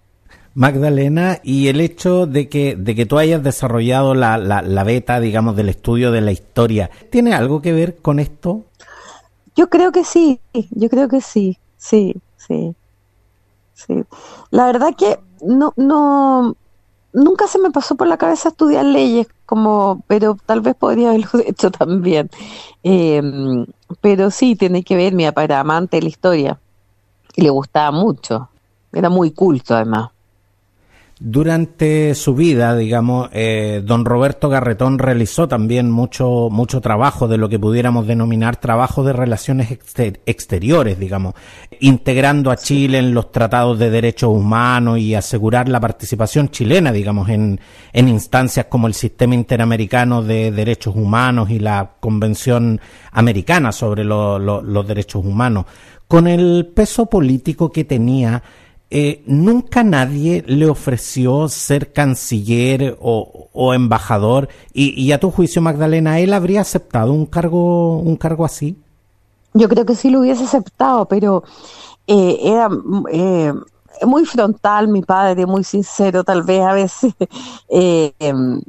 Magdalena, 0.55 1.39
y 1.45 1.69
el 1.69 1.81
hecho 1.81 2.27
de 2.27 2.49
que, 2.49 2.75
de 2.75 2.97
que 2.97 3.07
tú 3.07 3.17
hayas 3.17 3.45
desarrollado 3.45 4.17
la, 4.17 4.39
la, 4.39 4.61
la, 4.61 4.83
beta, 4.83 5.21
digamos, 5.21 5.55
del 5.55 5.69
estudio 5.69 6.11
de 6.11 6.21
la 6.21 6.33
historia, 6.33 6.91
¿tiene 7.11 7.33
algo 7.33 7.63
que 7.63 7.73
ver 7.73 7.99
con 7.99 8.19
esto? 8.19 8.65
Yo 9.55 9.71
creo 9.71 9.93
que 9.93 10.03
sí, 10.03 10.41
yo 10.71 10.89
creo 10.89 11.09
que 11.09 11.21
sí, 11.21 11.59
sí, 11.77 12.17
sí, 12.37 12.75
sí. 13.75 14.03
La 14.51 14.67
verdad 14.67 14.97
que 14.99 15.21
no, 15.41 15.73
no, 15.77 16.57
nunca 17.13 17.47
se 17.47 17.59
me 17.59 17.71
pasó 17.71 17.97
por 17.97 18.07
la 18.07 18.17
cabeza 18.17 18.51
estudiar 18.51 18.85
leyes, 18.85 19.27
como, 19.47 20.03
pero 20.07 20.37
tal 20.47 20.61
vez 20.61 20.75
podría 20.75 21.11
haberlo 21.11 21.29
hecho 21.47 21.71
también. 21.71 22.31
Eh, 22.83 23.23
pero 24.01 24.31
sí, 24.31 24.57
tiene 24.57 24.83
que 24.83 24.97
ver, 24.97 25.15
mi 25.15 25.25
papá 25.27 25.45
era 25.45 25.61
amante 25.61 25.97
de 25.97 26.03
la 26.03 26.09
historia 26.09 26.61
y 27.37 27.43
le 27.43 27.51
gustaba 27.51 27.91
mucho. 27.91 28.49
Era 28.93 29.11
muy 29.11 29.33
culto 29.33 29.75
además. 29.75 30.11
Durante 31.21 32.15
su 32.15 32.37
vida, 32.37 32.77
digamos, 32.77 33.29
eh, 33.33 33.83
don 33.85 34.05
Roberto 34.05 34.49
Garretón 34.49 35.01
realizó 35.01 35.49
también 35.49 35.91
mucho, 35.91 36.49
mucho 36.49 36.81
trabajo 36.81 37.27
de 37.27 37.39
lo 37.39 37.49
que 37.49 37.59
pudiéramos 37.59 38.07
denominar 38.07 38.61
trabajo 38.61 39.03
de 39.03 39.13
relaciones 39.13 39.73
exter 39.73 40.21
exteriores, 40.27 40.97
digamos, 40.97 41.35
integrando 41.81 42.53
a 42.53 42.57
Chile 42.57 42.99
en 42.99 43.15
los 43.15 43.33
tratados 43.33 43.81
de 43.81 43.91
derechos 43.91 44.31
humanos 44.31 45.01
y 45.01 45.17
asegurar 45.17 45.69
la 45.69 45.81
participación 45.81 46.51
chilena, 46.51 46.93
digamos, 46.93 47.29
en, 47.31 47.59
en 47.93 48.09
instancias 48.09 48.67
como 48.67 48.87
el 48.87 48.95
Sistema 48.95 49.35
Interamericano 49.35 50.23
de 50.23 50.53
Derechos 50.53 50.95
Humanos 50.95 51.51
y 51.51 51.59
la 51.59 51.95
Convención 51.99 52.81
Americana 53.11 53.73
sobre 53.73 54.05
lo, 54.05 54.39
lo, 54.39 54.63
los 54.63 54.87
Derechos 54.87 55.25
Humanos. 55.25 55.67
Con 56.07 56.29
el 56.29 56.71
peso 56.75 57.07
político 57.07 57.73
que 57.73 57.85
tenía, 57.85 58.43
eh, 58.91 59.23
nunca 59.27 59.85
nadie 59.85 60.45
le 60.47 60.69
ofreció 60.69 61.49
ser 61.49 61.93
canciller 61.93 62.97
o, 63.01 63.75
embajador 63.75 64.49
y, 64.73 64.99
y, 65.01 65.13
a 65.13 65.21
tu 65.21 65.31
juicio 65.31 65.61
Magdalena 65.61 66.21
él 66.21 66.33
habría 66.33 66.61
aceptado 66.63 67.13
un 67.13 67.27
cargo 67.27 67.99
un 67.99 68.17
cargo 68.17 68.45
así 68.45 68.77
yo 69.53 69.69
creo 69.69 69.85
que 69.85 69.95
sí 69.95 70.11
lo 70.11 70.21
hubiese 70.21 70.45
aceptado 70.45 71.07
pero 71.07 71.45
eh, 72.11 72.39
era 72.43 72.71
eh, 73.13 73.53
muy 74.07 74.25
frontal 74.25 74.89
mi 74.89 75.03
padre, 75.03 75.45
muy 75.45 75.63
sincero, 75.63 76.25
tal 76.25 76.43
vez 76.43 76.63
a 76.63 76.73
veces, 76.73 77.15
eh, 77.69 78.15
em, 78.19 78.63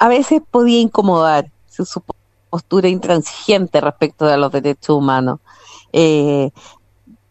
a 0.00 0.08
veces 0.08 0.42
podía 0.50 0.80
incomodar 0.80 1.48
su, 1.68 2.02
postura 2.50 2.88
intransigente 2.88 3.80
respecto 3.80 4.26
de 4.26 4.36
los 4.38 4.50
derechos 4.50 4.96
humanos. 4.96 5.38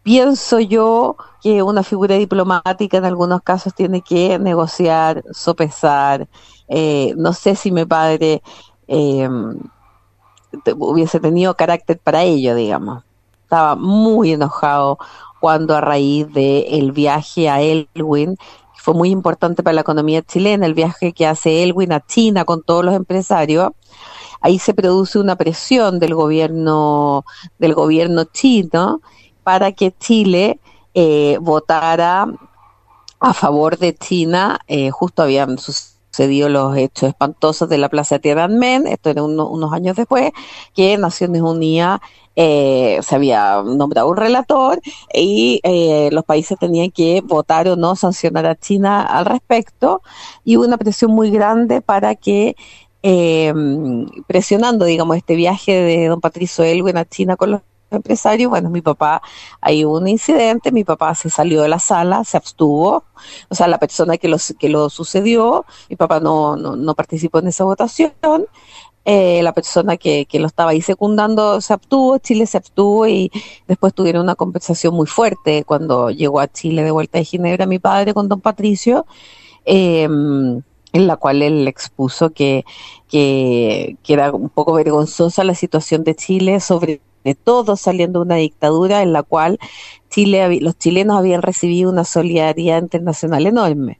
pienso 0.04 0.60
yo 0.60 1.18
que 1.46 1.62
una 1.62 1.84
figura 1.84 2.16
diplomática 2.16 2.98
en 2.98 3.06
algunos 3.06 3.44
casos 3.44 3.76
tiene 3.76 4.02
que 4.02 4.40
negociar, 4.40 5.24
sopesar. 5.32 6.28
no 7.18 7.34
sé 7.34 7.56
si 7.56 7.72
mi 7.72 7.86
padre 7.86 8.42
em, 8.88 9.56
hubiese 10.76 11.20
tenido 11.20 11.56
carácter 11.56 12.00
para 12.00 12.24
ello, 12.24 12.56
digamos. 12.56 13.04
Estaba 13.44 13.76
muy 13.76 14.34
enojado 14.34 14.98
cuando 15.40 15.76
a 15.76 15.82
raíz 15.82 16.34
del 16.34 16.92
viaje 16.92 17.48
a 17.48 17.62
Elwin, 17.62 18.38
que 18.38 18.82
fue 18.82 18.96
muy 18.96 19.12
importante 19.12 19.62
para 19.62 19.76
la 19.76 19.82
economía 19.82 20.24
chilena, 20.24 20.66
el 20.66 20.74
viaje 20.74 21.14
que 21.14 21.28
hace 21.28 21.62
Elwin 21.62 21.94
a 21.94 22.04
China 22.04 22.44
con 22.46 22.64
todos 22.64 22.84
los 22.84 22.96
empresarios, 22.96 23.70
ahí 24.42 24.58
se 24.58 24.74
produce 24.74 25.20
una 25.20 25.36
presión 25.36 26.00
del 26.00 26.16
gobierno, 26.16 27.24
del 27.60 27.76
gobierno 27.76 28.24
chino 28.24 29.02
para 29.44 29.74
que 29.74 29.94
Chile 29.96 30.60
eh, 30.96 31.38
votara 31.40 32.28
a 33.20 33.34
favor 33.34 33.78
de 33.78 33.96
China, 33.96 34.60
eh, 34.68 34.90
justo 34.90 35.22
habían 35.22 35.60
sus 35.60 35.96
sucedió 36.16 36.48
los 36.48 36.78
hechos 36.78 37.10
espantosos 37.10 37.68
de 37.68 37.78
la 37.78 37.90
Plaza 37.90 38.20
Tiananmen, 38.20 38.88
esto 38.88 39.10
era 39.10 39.22
unos 39.24 39.74
años 39.74 39.98
después, 39.98 40.32
que 40.74 40.98
Naciones 40.98 41.42
Unidas 41.42 42.00
eh, 42.38 43.00
se 43.02 43.16
había 43.16 43.62
nombrado 43.64 44.10
un 44.10 44.16
relator 44.18 44.80
y 45.14 45.60
eh, 45.64 46.10
los 46.14 46.24
países 46.24 46.58
tenían 46.58 46.92
que 46.92 47.22
votar 47.22 47.68
o 47.68 47.76
no 47.76 47.96
sancionar 47.98 48.46
a 48.46 48.56
China 48.56 49.04
al 49.04 49.26
respecto 49.26 50.02
y 50.46 50.56
hubo 50.58 50.66
una 50.66 50.78
presión 50.78 51.12
muy 51.12 51.32
grande 51.32 51.82
para 51.82 52.16
que 52.16 52.56
eh, 53.04 53.54
presionando, 54.26 54.86
digamos, 54.86 55.18
este 55.18 55.36
viaje 55.36 55.74
de 55.74 56.08
don 56.08 56.22
Patricio 56.22 56.64
Elwin 56.64 56.98
a 56.98 57.06
China 57.06 57.36
con 57.36 57.52
los 57.52 57.62
empresario, 57.96 58.50
bueno, 58.50 58.70
mi 58.70 58.82
papá, 58.82 59.22
hay 59.62 59.86
un 59.86 60.08
incidente, 60.08 60.72
mi 60.72 60.84
papá 60.84 61.16
se 61.16 61.30
salió 61.30 61.62
de 61.62 61.70
la 61.70 61.80
sala, 61.80 62.24
se 62.24 62.38
abstuvo, 62.38 63.04
o 63.50 63.56
sea, 63.56 63.68
la 63.68 63.80
persona 63.80 64.18
que 64.18 64.28
lo, 64.28 64.38
que 64.60 64.70
lo 64.70 64.90
sucedió, 64.90 65.66
mi 65.90 65.96
papá 65.96 66.20
no, 66.20 66.56
no, 66.56 66.76
no 66.76 66.96
participó 66.96 67.40
en 67.40 67.48
esa 67.48 67.64
votación, 67.64 68.14
eh, 69.08 69.44
la 69.44 69.54
persona 69.54 69.98
que, 69.98 70.26
que, 70.26 70.40
lo 70.40 70.48
estaba 70.48 70.72
ahí 70.72 70.82
secundando 70.82 71.62
se 71.62 71.74
abstuvo, 71.74 72.18
Chile 72.18 72.48
se 72.48 72.58
abstuvo 72.58 73.06
y 73.08 73.32
después 73.68 73.94
tuvieron 73.94 74.24
una 74.24 74.34
conversación 74.34 74.96
muy 74.96 75.06
fuerte. 75.06 75.64
Cuando 75.64 76.10
llegó 76.10 76.40
a 76.40 76.48
Chile 76.48 76.84
de 76.84 76.90
vuelta 76.90 77.20
de 77.20 77.26
Ginebra 77.26 77.68
mi 77.68 77.78
padre 77.78 78.16
con 78.16 78.28
don 78.28 78.42
Patricio, 78.42 79.06
eh, 79.66 80.08
en 80.96 81.08
la 81.08 81.18
cual 81.18 81.42
él 81.42 81.68
expuso 81.68 82.32
que, 82.32 82.66
que, 83.10 83.98
que 84.02 84.14
era 84.14 84.32
un 84.32 84.50
poco 84.50 84.74
vergonzosa 84.74 85.44
la 85.44 85.54
situación 85.54 86.04
de 86.04 86.16
Chile 86.16 86.60
sobre 86.62 87.02
de 87.26 87.36
todo 87.36 87.76
saliendo 87.76 88.20
de 88.20 88.26
una 88.28 88.36
dictadura 88.36 89.02
en 89.02 89.12
la 89.12 89.24
cual 89.24 89.60
Chile, 90.10 90.62
los 90.62 90.78
chilenos 90.78 91.18
habían 91.18 91.42
recibido 91.42 91.92
una 91.92 92.06
solidaridad 92.06 92.82
internacional 92.82 93.46
enorme. 93.46 94.00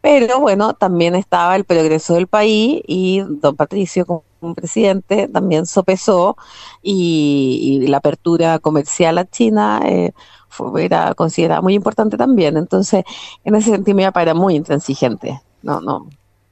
Pero 0.00 0.40
bueno, 0.40 0.74
también 0.74 1.14
estaba 1.14 1.54
el 1.54 1.64
progreso 1.64 2.14
del 2.14 2.26
país 2.26 2.82
y 2.88 3.20
don 3.20 3.54
Patricio 3.54 4.04
como 4.04 4.24
presidente 4.56 5.28
también 5.28 5.66
sopesó 5.66 6.36
y, 6.82 7.86
la 7.86 7.98
apertura 7.98 8.58
comercial 8.58 9.18
a 9.18 9.30
China 9.30 9.80
eh, 9.84 10.12
fue, 10.48 10.84
era 10.84 11.14
considerada 11.14 11.60
muy 11.60 11.74
importante 11.74 12.16
también. 12.16 12.56
Entonces, 12.56 13.04
en 13.44 13.54
ese 13.54 13.70
sentido 13.70 14.00
era 14.00 14.34
muy 14.34 14.56
intransigente. 14.56 15.40
No, 15.62 15.80
no, 15.80 16.08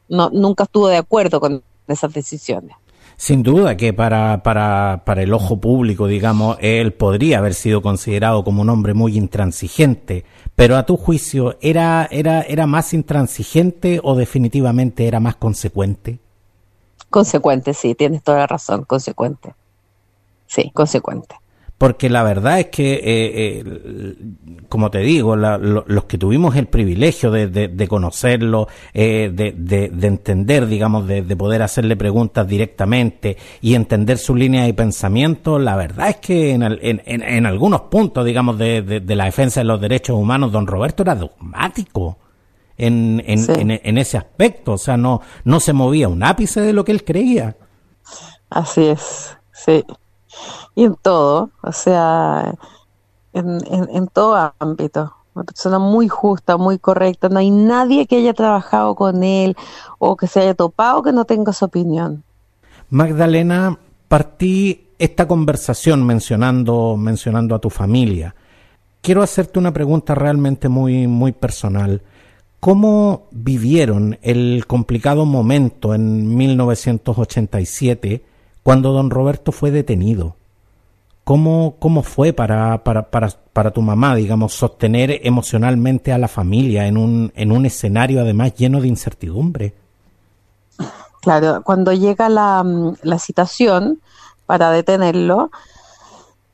no, 0.09 0.31
nunca 0.31 0.65
estuvo 0.65 0.87
de 0.87 0.99
acuerdo 0.99 1.41
con 1.41 1.65
esas 1.89 2.12
decisiones. 2.12 2.77
Sin 3.21 3.43
duda 3.43 3.77
que 3.77 3.93
para, 3.93 4.43
para, 4.43 5.03
para 5.05 5.21
el 5.21 5.35
ojo 5.35 5.61
público, 5.61 6.07
digamos, 6.07 6.57
él 6.62 6.95
podría 6.95 7.37
haber 7.37 7.53
sido 7.53 7.83
considerado 7.83 8.45
como 8.45 8.63
un 8.63 8.71
hombre 8.71 8.95
muy 8.95 9.19
intransigente, 9.19 10.25
pero 10.56 10.75
a 10.78 10.87
tu 10.87 10.97
juicio, 10.97 11.59
¿era, 11.61 12.09
era, 12.11 12.41
era 12.41 12.67
más 12.67 12.95
intransigente 12.95 14.00
o 14.02 14.17
definitivamente 14.17 15.06
era 15.06 15.21
más 15.21 15.37
consecuente? 15.37 16.19
Consecuente, 17.11 17.75
sí, 17.75 17.95
tienes 17.95 18.23
toda 18.23 18.39
la 18.39 18.47
razón, 18.47 18.85
consecuente. 18.85 19.52
Sí, 20.47 20.71
consecuente 20.73 21.37
porque 21.80 22.10
la 22.10 22.23
verdad 22.23 22.60
es 22.60 22.66
que, 22.66 22.93
eh, 22.93 23.00
eh, 23.06 24.14
como 24.69 24.90
te 24.90 24.99
digo, 24.99 25.34
los 25.34 26.04
que 26.04 26.19
tuvimos 26.19 26.54
el 26.56 26.66
privilegio 26.66 27.30
de, 27.30 27.88
conocerlo, 27.88 28.69
eh, 28.93 29.30
de, 29.32 30.06
entender, 30.06 30.66
digamos, 30.66 31.06
de, 31.06 31.23
poder 31.36 31.62
hacerle 31.62 31.97
preguntas 31.97 32.47
directamente 32.47 33.38
y 33.62 33.76
entender 33.76 34.19
su 34.19 34.34
línea 34.34 34.64
de 34.64 34.75
pensamiento, 34.75 35.58
la 35.58 35.75
verdad 35.75 36.10
es 36.10 36.16
que 36.16 36.50
en, 36.52 37.47
algunos 37.47 37.80
puntos, 37.80 38.26
digamos, 38.26 38.58
de, 38.58 39.02
la 39.06 39.25
defensa 39.25 39.60
de 39.60 39.64
los 39.64 39.80
derechos 39.80 40.19
humanos, 40.19 40.52
don 40.52 40.66
Roberto 40.66 41.02
era 41.02 41.14
dogmático. 41.14 42.19
En, 42.76 43.23
en, 43.26 43.97
ese 43.97 44.19
aspecto, 44.19 44.73
o 44.73 44.78
sea, 44.78 44.99
no, 44.99 45.23
no 45.45 45.60
se 45.60 45.73
movía 45.73 46.08
un 46.08 46.23
ápice 46.23 46.60
de 46.60 46.75
lo 46.75 46.84
que 46.84 46.93
él 46.93 47.04
creía. 47.04 47.56
Así 48.50 48.84
es, 48.84 49.34
sí 49.50 49.82
y 50.75 50.84
en 50.84 50.95
todo, 50.97 51.50
o 51.62 51.73
sea, 51.73 52.54
en, 53.32 53.60
en, 53.71 54.08
todo 54.08 54.52
ámbito. 54.58 55.14
Una 55.34 55.45
persona 55.45 55.78
muy 55.78 56.08
justa, 56.08 56.56
muy 56.56 56.78
correcta. 56.78 57.28
No 57.28 57.38
hay 57.38 57.50
nadie 57.50 58.06
que 58.06 58.16
haya 58.16 58.34
trabajado 58.34 58.95
con 58.95 59.23
él 59.23 59.56
o 59.99 60.16
que 60.16 60.26
se 60.26 60.40
haya 60.40 60.54
topado 60.54 61.02
que 61.02 61.12
no 61.12 61.25
tenga 61.25 61.52
su 61.52 61.64
opinión. 61.64 62.25
Magdalena, 62.90 63.78
partí 64.08 64.88
esta 64.99 65.28
conversación 65.28 66.04
mencionando, 66.04 66.97
mencionando 66.97 67.54
a 67.54 67.60
tu 67.60 67.71
familia. 67.71 68.34
Quiero 69.00 69.23
hacerte 69.23 69.58
una 69.58 69.73
pregunta 69.73 70.14
realmente 70.14 70.69
muy, 70.69 71.06
muy 71.06 71.32
personal. 71.32 72.02
¿Cómo 72.58 73.28
vivieron 73.30 74.19
el 74.21 74.66
complicado 74.66 75.25
momento 75.25 75.95
en 75.95 76.36
1987 76.36 78.23
cuando 78.62 78.92
don 78.92 79.10
Roberto 79.10 79.52
fue 79.52 79.70
detenido? 79.70 80.36
¿Cómo, 81.25 81.76
cómo 81.78 82.02
fue 82.02 82.32
para, 82.32 82.82
para, 82.82 83.10
para, 83.10 83.28
para, 83.52 83.70
tu 83.70 83.82
mamá, 83.82 84.14
digamos, 84.14 84.52
sostener 84.52 85.20
emocionalmente 85.23 86.12
a 86.12 86.18
la 86.18 86.28
familia 86.28 86.86
en 86.86 86.96
un, 86.96 87.32
en 87.36 87.52
un 87.52 87.66
escenario 87.66 88.20
además 88.20 88.54
lleno 88.54 88.80
de 88.80 88.88
incertidumbre? 88.88 89.75
Claro, 91.20 91.62
cuando 91.62 91.92
llega 91.92 92.28
la, 92.28 92.64
la 93.02 93.18
citación 93.18 94.00
para 94.46 94.70
detenerlo, 94.70 95.50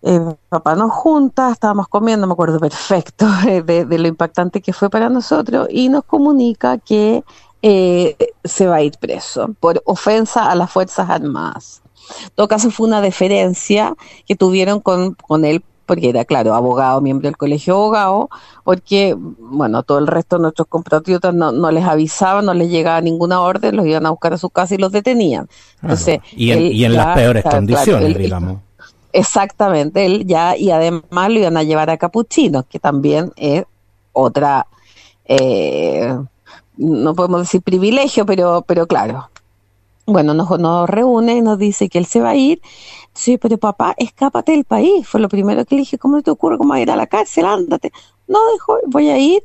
eh, 0.02 0.36
papá 0.48 0.74
nos 0.74 0.92
junta, 0.92 1.50
estábamos 1.50 1.88
comiendo, 1.88 2.26
me 2.26 2.34
acuerdo 2.34 2.60
perfecto 2.60 3.26
de, 3.44 3.86
lo 3.98 4.06
impactante 4.06 4.60
que 4.60 4.72
fue 4.72 4.90
para 4.90 5.08
nosotros, 5.08 5.66
y 5.70 5.88
nos 5.88 6.04
comunica 6.04 6.78
que 6.78 7.24
eh, 7.62 8.16
se 8.44 8.66
va 8.66 8.76
a 8.76 8.82
ir 8.82 8.98
preso 8.98 9.48
por 9.58 9.82
ofensa 9.84 10.50
a 10.50 10.54
las 10.54 10.70
Fuerzas 10.70 11.10
Armadas. 11.10 11.82
En 12.24 12.30
todo 12.34 12.48
caso 12.48 12.70
fue 12.70 12.86
una 12.86 13.00
deferencia 13.00 13.94
que 14.26 14.36
tuvieron 14.36 14.80
con, 14.80 15.14
con 15.14 15.44
él 15.44 15.62
porque 15.86 16.08
era, 16.08 16.24
claro, 16.24 16.54
abogado, 16.54 17.00
miembro 17.00 17.28
del 17.28 17.36
colegio 17.36 17.74
abogado, 17.74 18.28
porque, 18.64 19.14
bueno, 19.16 19.84
todo 19.84 19.98
el 19.98 20.08
resto 20.08 20.36
de 20.36 20.42
nuestros 20.42 20.66
compatriotas 20.66 21.32
no, 21.32 21.52
no 21.52 21.70
les 21.70 21.84
avisaban, 21.84 22.44
no 22.44 22.54
les 22.54 22.68
llegaba 22.68 23.00
ninguna 23.00 23.40
orden, 23.40 23.76
los 23.76 23.86
iban 23.86 24.04
a 24.04 24.10
buscar 24.10 24.34
a 24.34 24.38
su 24.38 24.50
casa 24.50 24.74
y 24.74 24.78
los 24.78 24.92
detenían. 24.92 25.48
Entonces, 25.80 26.18
y 26.32 26.50
en, 26.84 26.92
las 26.92 27.14
peores 27.14 27.44
condiciones, 27.44 28.18
digamos. 28.18 28.58
Exactamente, 29.12 30.04
él 30.04 30.26
ya, 30.26 30.56
y 30.56 30.70
además 30.70 31.30
lo 31.30 31.38
iban 31.38 31.56
a 31.56 31.62
llevar 31.62 31.88
a 31.88 31.96
Capuchinos, 31.96 32.64
que 32.68 32.78
también 32.78 33.32
es 33.36 33.64
otra, 34.12 34.66
eh, 35.24 36.14
no 36.76 37.14
podemos 37.14 37.40
decir 37.40 37.62
privilegio, 37.62 38.26
pero, 38.26 38.62
pero 38.66 38.86
claro, 38.86 39.30
bueno, 40.06 40.34
nos, 40.34 40.88
reúne 40.88 41.36
y 41.36 41.40
nos 41.42 41.58
dice 41.58 41.88
que 41.88 41.98
él 41.98 42.06
se 42.06 42.20
va 42.20 42.30
a 42.30 42.36
ir. 42.36 42.62
Sí, 43.12 43.38
pero 43.38 43.58
papá, 43.58 43.94
escápate 43.98 44.52
del 44.52 44.64
país. 44.64 45.06
Fue 45.06 45.20
lo 45.20 45.28
primero 45.28 45.64
que 45.64 45.74
le 45.74 45.80
dije, 45.80 45.98
¿cómo 45.98 46.22
te 46.22 46.30
ocurre? 46.30 46.58
¿Cómo 46.58 46.74
a 46.74 46.80
ir 46.80 46.90
a 46.90 46.96
la 46.96 47.06
cárcel? 47.06 47.46
Ándate. 47.46 47.92
No, 48.28 48.38
dijo, 48.52 48.78
voy 48.86 49.10
a 49.10 49.18
ir. 49.18 49.42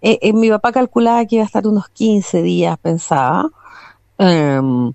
Eh, 0.00 0.18
eh, 0.22 0.32
mi 0.32 0.50
papá 0.50 0.72
calculaba 0.72 1.24
que 1.26 1.36
iba 1.36 1.44
a 1.44 1.46
estar 1.46 1.66
unos 1.66 1.88
15 1.90 2.42
días, 2.42 2.76
pensaba. 2.78 3.48
Em, 4.18 4.92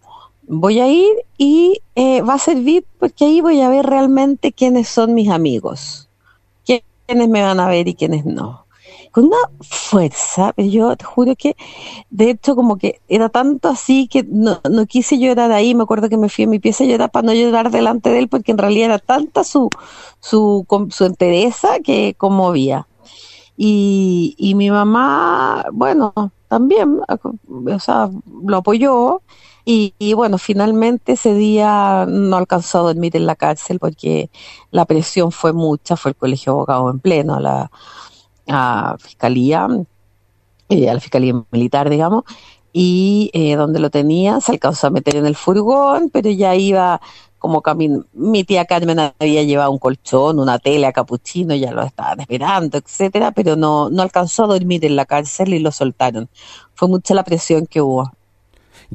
voy 0.47 0.79
a 0.79 0.87
ir 0.87 1.15
y 1.37 1.81
eh, 1.95 2.21
va 2.21 2.35
a 2.35 2.39
servir 2.39 2.85
porque 2.99 3.25
ahí 3.25 3.41
voy 3.41 3.61
a 3.61 3.69
ver 3.69 3.85
realmente 3.85 4.51
quiénes 4.51 4.89
son 4.89 5.13
mis 5.13 5.29
amigos. 5.29 6.09
Quiénes 6.65 7.29
me 7.29 7.41
van 7.41 7.59
a 7.61 7.69
ver 7.69 7.87
y 7.87 7.95
quiénes 7.95 8.25
no 8.25 8.66
con 9.11 9.25
una 9.25 9.37
fuerza, 9.61 10.53
yo 10.57 10.95
te 10.95 11.05
juro 11.05 11.35
que, 11.35 11.55
de 12.09 12.29
hecho, 12.31 12.55
como 12.55 12.77
que 12.77 13.01
era 13.07 13.29
tanto 13.29 13.69
así 13.69 14.07
que 14.07 14.23
no, 14.23 14.59
no 14.69 14.85
quise 14.85 15.17
llorar 15.19 15.51
ahí, 15.51 15.75
me 15.75 15.83
acuerdo 15.83 16.09
que 16.09 16.17
me 16.17 16.29
fui 16.29 16.45
a 16.45 16.47
mi 16.47 16.59
pieza 16.59 16.83
a 16.83 16.87
llorar 16.87 17.11
para 17.11 17.27
no 17.27 17.33
llorar 17.33 17.71
delante 17.71 18.09
de 18.09 18.19
él, 18.19 18.27
porque 18.27 18.51
en 18.51 18.57
realidad 18.57 18.85
era 18.85 18.99
tanta 18.99 19.43
su, 19.43 19.69
su, 20.19 20.65
su 20.89 21.05
entereza 21.05 21.79
que 21.79 22.15
conmovía. 22.17 22.87
Y, 23.55 24.35
y 24.37 24.53
mi 24.55 24.69
mamá, 24.69 25.65
bueno, 25.71 26.13
también, 26.47 26.99
o 27.09 27.79
sea, 27.79 28.09
lo 28.45 28.57
apoyó, 28.57 29.21
y, 29.69 30.13
bueno, 30.13 30.37
finalmente 30.37 31.11
ese 31.11 31.33
día 31.33 32.05
no 32.07 32.37
alcanzó 32.37 32.77
a 32.79 32.81
dormir 32.83 33.17
en 33.17 33.25
la 33.25 33.35
cárcel 33.35 33.79
porque 33.79 34.29
la 34.71 34.85
presión 34.85 35.33
fue 35.33 35.51
mucha, 35.51 35.97
fue 35.97 36.11
el 36.11 36.15
colegio 36.15 36.53
de 36.53 36.55
abogados 36.55 36.93
en 36.93 36.99
pleno, 37.01 37.37
la 37.41 37.69
a 38.47 38.95
fiscalía, 38.99 39.67
eh, 40.69 40.89
a 40.89 40.93
la 40.93 40.99
fiscalía 40.99 41.33
militar, 41.51 41.89
digamos, 41.89 42.23
y 42.73 43.31
eh, 43.33 43.55
donde 43.55 43.79
lo 43.79 43.89
tenía 43.89 44.39
se 44.41 44.51
alcanzó 44.51 44.87
a 44.87 44.89
meter 44.91 45.15
en 45.15 45.25
el 45.25 45.35
furgón, 45.35 46.09
pero 46.11 46.29
ya 46.29 46.55
iba 46.55 47.01
como 47.39 47.61
camino. 47.61 48.05
Mi 48.13 48.43
tía 48.43 48.65
Carmen 48.65 48.99
había 48.99 49.43
llevado 49.43 49.71
un 49.71 49.79
colchón, 49.79 50.39
una 50.39 50.59
tela, 50.59 50.91
capuchino, 50.91 51.55
ya 51.55 51.71
lo 51.71 51.83
estaban 51.83 52.19
esperando, 52.19 52.77
etcétera, 52.77 53.31
pero 53.31 53.55
no, 53.55 53.89
no 53.89 54.01
alcanzó 54.01 54.45
a 54.45 54.47
dormir 54.47 54.85
en 54.85 54.95
la 54.95 55.05
cárcel 55.05 55.53
y 55.53 55.59
lo 55.59 55.71
soltaron. 55.71 56.29
Fue 56.73 56.87
mucha 56.87 57.13
la 57.13 57.23
presión 57.23 57.67
que 57.67 57.81
hubo. 57.81 58.11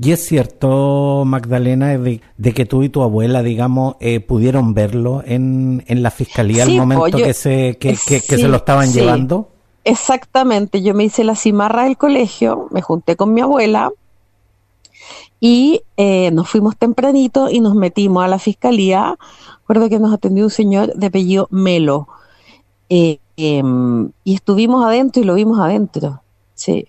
Y 0.00 0.12
es 0.12 0.24
cierto, 0.24 1.24
Magdalena, 1.26 1.98
de, 1.98 2.20
que 2.54 2.64
tú 2.64 2.82
y 2.82 2.88
tu 2.88 3.02
abuela, 3.02 3.42
digamos, 3.42 3.96
eh, 4.00 4.20
pudieron 4.20 4.72
verlo 4.72 5.22
en, 5.26 5.84
en 5.86 6.02
la 6.02 6.10
fiscalía 6.10 6.62
al 6.64 6.74
momento 6.74 7.18
que, 7.18 7.34
se, 7.34 7.76
que, 7.78 7.96
se 7.96 8.48
lo 8.48 8.56
estaban 8.56 8.90
llevando. 8.90 9.50
Exactamente, 9.84 10.82
yo 10.82 10.94
me 10.94 11.04
hice 11.04 11.24
la 11.24 11.34
cimarra 11.34 11.84
del 11.84 11.98
colegio, 11.98 12.68
me 12.70 12.80
junté 12.80 13.16
con 13.16 13.34
mi 13.34 13.42
abuela 13.42 13.90
y 15.40 15.82
eh, 15.96 16.30
nos 16.30 16.48
fuimos 16.48 16.76
tempranito 16.76 17.50
y 17.50 17.58
nos 17.60 17.74
metimos 17.74 18.24
a 18.24 18.28
la 18.28 18.38
fiscalía. 18.38 19.18
Recuerdo 19.62 19.88
que 19.88 19.98
nos 19.98 20.14
atendió 20.14 20.44
un 20.44 20.50
señor 20.50 20.94
de 20.94 21.08
apellido 21.08 21.48
Melo. 21.50 22.06
Eh, 22.88 23.18
em, 23.36 24.12
y 24.22 24.34
estuvimos 24.36 24.84
adentro 24.84 25.20
y 25.20 25.26
lo 25.26 25.34
vimos 25.34 25.58
adentro. 25.58 26.22
Sí. 26.54 26.86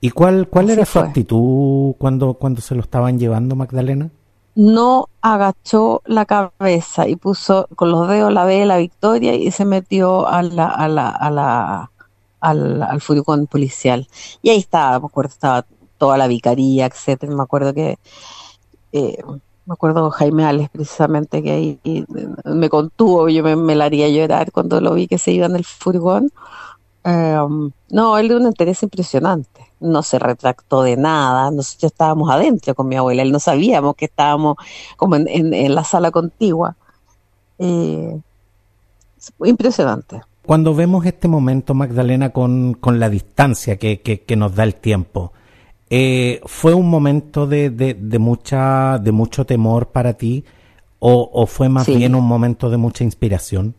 ¿Y 0.00 0.10
cuál, 0.10 0.48
cuál 0.48 0.70
era 0.70 0.86
su 0.86 0.98
actitud 0.98 1.94
cuando, 1.98 2.34
cuando 2.34 2.60
se 2.60 2.74
lo 2.74 2.80
estaban 2.80 3.18
llevando, 3.18 3.54
Magdalena? 3.54 4.10
No 4.54 5.08
agachó 5.20 6.02
la 6.06 6.24
cabeza 6.24 7.06
y 7.06 7.16
puso 7.16 7.68
con 7.76 7.90
los 7.90 8.08
dedos 8.08 8.32
la 8.32 8.44
B 8.44 8.60
de 8.60 8.66
la 8.66 8.78
victoria 8.78 9.34
y 9.34 9.50
se 9.50 9.64
metió 9.64 10.26
a 10.26 10.42
la, 10.42 10.68
a 10.68 10.88
la, 10.88 11.08
a 11.10 11.30
la, 11.30 11.90
al, 12.40 12.82
al 12.82 13.00
furgón 13.00 13.46
policial. 13.46 14.08
Y 14.42 14.50
ahí 14.50 14.58
estaba, 14.58 14.98
me 14.98 15.06
acuerdo, 15.06 15.30
estaba 15.30 15.66
toda 15.98 16.18
la 16.18 16.26
vicaría, 16.26 16.86
etcétera. 16.86 17.34
Me 17.34 17.42
acuerdo 17.42 17.74
que 17.74 17.98
eh, 18.92 19.18
me 19.66 19.74
acuerdo 19.74 20.10
Jaime 20.10 20.44
Ales 20.44 20.68
precisamente 20.70 21.42
que 21.42 21.52
ahí 21.52 22.04
me 22.44 22.68
contuvo, 22.68 23.28
yo 23.28 23.44
me, 23.44 23.54
me 23.54 23.76
la 23.76 23.84
haría 23.84 24.08
llorar 24.08 24.50
cuando 24.50 24.80
lo 24.80 24.94
vi 24.94 25.06
que 25.06 25.18
se 25.18 25.30
iba 25.30 25.46
en 25.46 25.56
el 25.56 25.64
furgón. 25.64 26.32
Em, 27.02 27.70
no, 27.90 28.18
él 28.18 28.28
de 28.28 28.36
un 28.36 28.46
interés 28.46 28.82
impresionante 28.82 29.70
no 29.80 30.02
se 30.02 30.18
retractó 30.18 30.82
de 30.82 30.96
nada, 30.96 31.50
nosotros 31.50 31.90
estábamos 31.92 32.30
adentro 32.30 32.74
con 32.74 32.86
mi 32.86 32.96
abuela, 32.96 33.22
él 33.22 33.32
no 33.32 33.40
sabíamos 33.40 33.96
que 33.96 34.04
estábamos 34.04 34.56
como 34.96 35.16
en, 35.16 35.74
la 35.74 35.84
sala 35.84 36.10
contigua. 36.10 36.76
Eh, 37.58 38.18
impresionante. 39.44 40.20
Cuando 40.44 40.74
vemos 40.74 41.04
este 41.06 41.28
momento, 41.28 41.74
Magdalena, 41.74 42.30
con, 42.30 42.76
la 42.84 43.08
distancia 43.08 43.76
que, 43.76 44.00
que, 44.00 44.36
nos 44.36 44.54
da 44.54 44.64
el 44.64 44.74
tiempo, 44.74 45.32
eh, 45.88 46.40
¿fue 46.44 46.74
un 46.74 46.88
momento 46.88 47.46
de, 47.46 47.70
de, 47.70 48.18
mucha, 48.18 48.98
de 48.98 49.12
mucho 49.12 49.44
temor 49.44 49.88
para 49.88 50.14
ti 50.14 50.44
o, 50.98 51.46
fue 51.46 51.68
más 51.68 51.86
bien 51.86 52.14
un 52.14 52.24
momento 52.24 52.68
de 52.70 52.76
mucha 52.76 53.04
inspiración? 53.04 53.74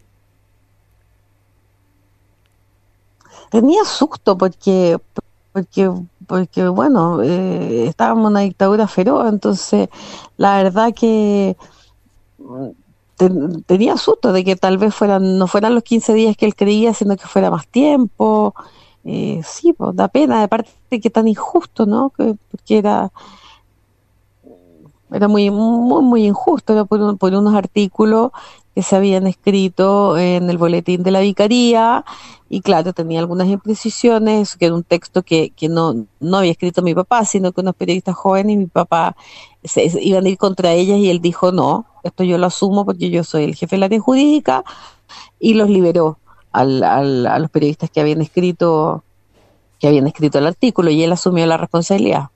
Tenía 3.51 3.83
susto 3.83 4.37
porque 4.37 4.97
porque, 5.51 5.91
porque 6.25 6.67
bueno, 6.69 7.21
eh, 7.21 7.85
estábamos 7.87 8.23
en 8.23 8.31
una 8.31 8.39
dictadura 8.39 8.87
feroz, 8.87 9.27
entonces 9.27 9.89
la 10.37 10.63
verdad 10.63 10.93
que 10.93 11.57
mm, 12.37 13.59
tenía 13.65 13.97
susto 13.97 14.31
de 14.31 14.45
que 14.45 14.55
tal 14.55 14.77
vez 14.77 14.95
fueran 14.95 15.37
no 15.37 15.47
fueran 15.47 15.75
los 15.75 15.83
15 15.83 16.13
días 16.13 16.37
que 16.37 16.45
él 16.45 16.55
creía, 16.55 16.93
sino 16.93 17.17
que 17.17 17.27
fuera 17.27 17.51
más 17.51 17.67
tiempo. 17.67 18.55
Eh, 19.03 19.41
sí, 19.43 19.73
pues 19.73 19.95
da 19.95 20.07
pena, 20.07 20.47
de 20.89 20.99
que 21.01 21.09
tan 21.09 21.27
injusto, 21.27 21.85
¿no? 21.85 22.11
Que, 22.11 22.35
porque 22.51 22.77
era 22.77 23.11
era 25.11 25.27
muy 25.27 25.51
muy, 25.51 26.01
muy 26.03 26.25
injusto, 26.25 26.71
era 26.71 26.85
por, 26.85 27.17
por 27.17 27.33
unos 27.33 27.53
artículos 27.53 28.31
que 28.73 28.83
se 28.83 28.95
habían 28.95 29.27
escrito 29.27 30.17
en 30.17 30.49
el 30.49 30.57
boletín 30.57 31.03
de 31.03 31.11
la 31.11 31.19
vicaría 31.19 32.05
y 32.49 32.61
claro, 32.61 32.93
tenía 32.93 33.19
algunas 33.19 33.47
imprecisiones, 33.47 34.57
que 34.57 34.65
era 34.65 34.75
un 34.75 34.83
texto 34.83 35.23
que, 35.23 35.51
que 35.51 35.69
no, 35.69 36.05
no 36.19 36.37
había 36.37 36.51
escrito 36.51 36.81
mi 36.81 36.93
papá, 36.93 37.23
sino 37.25 37.51
que 37.51 37.61
unos 37.61 37.75
periodistas 37.75 38.15
jóvenes 38.15 38.55
y 38.55 38.57
mi 38.57 38.65
papá 38.65 39.15
se, 39.63 39.89
iban 40.01 40.25
a 40.25 40.29
ir 40.29 40.37
contra 40.37 40.73
ellas 40.73 40.97
y 40.99 41.09
él 41.09 41.21
dijo, 41.21 41.51
no, 41.51 41.85
esto 42.03 42.23
yo 42.23 42.37
lo 42.37 42.47
asumo 42.47 42.85
porque 42.85 43.09
yo 43.09 43.23
soy 43.23 43.45
el 43.45 43.55
jefe 43.55 43.75
de 43.75 43.79
la 43.79 43.85
área 43.85 43.99
jurídica 43.99 44.63
y 45.39 45.53
los 45.53 45.69
liberó 45.69 46.19
al, 46.51 46.83
al, 46.83 47.25
a 47.25 47.39
los 47.39 47.49
periodistas 47.49 47.89
que 47.89 48.01
habían 48.01 48.21
escrito 48.21 49.03
que 49.79 49.87
habían 49.87 50.05
escrito 50.05 50.37
el 50.37 50.45
artículo 50.45 50.91
y 50.91 51.03
él 51.03 51.11
asumió 51.11 51.45
la 51.47 51.57
responsabilidad. 51.57 52.29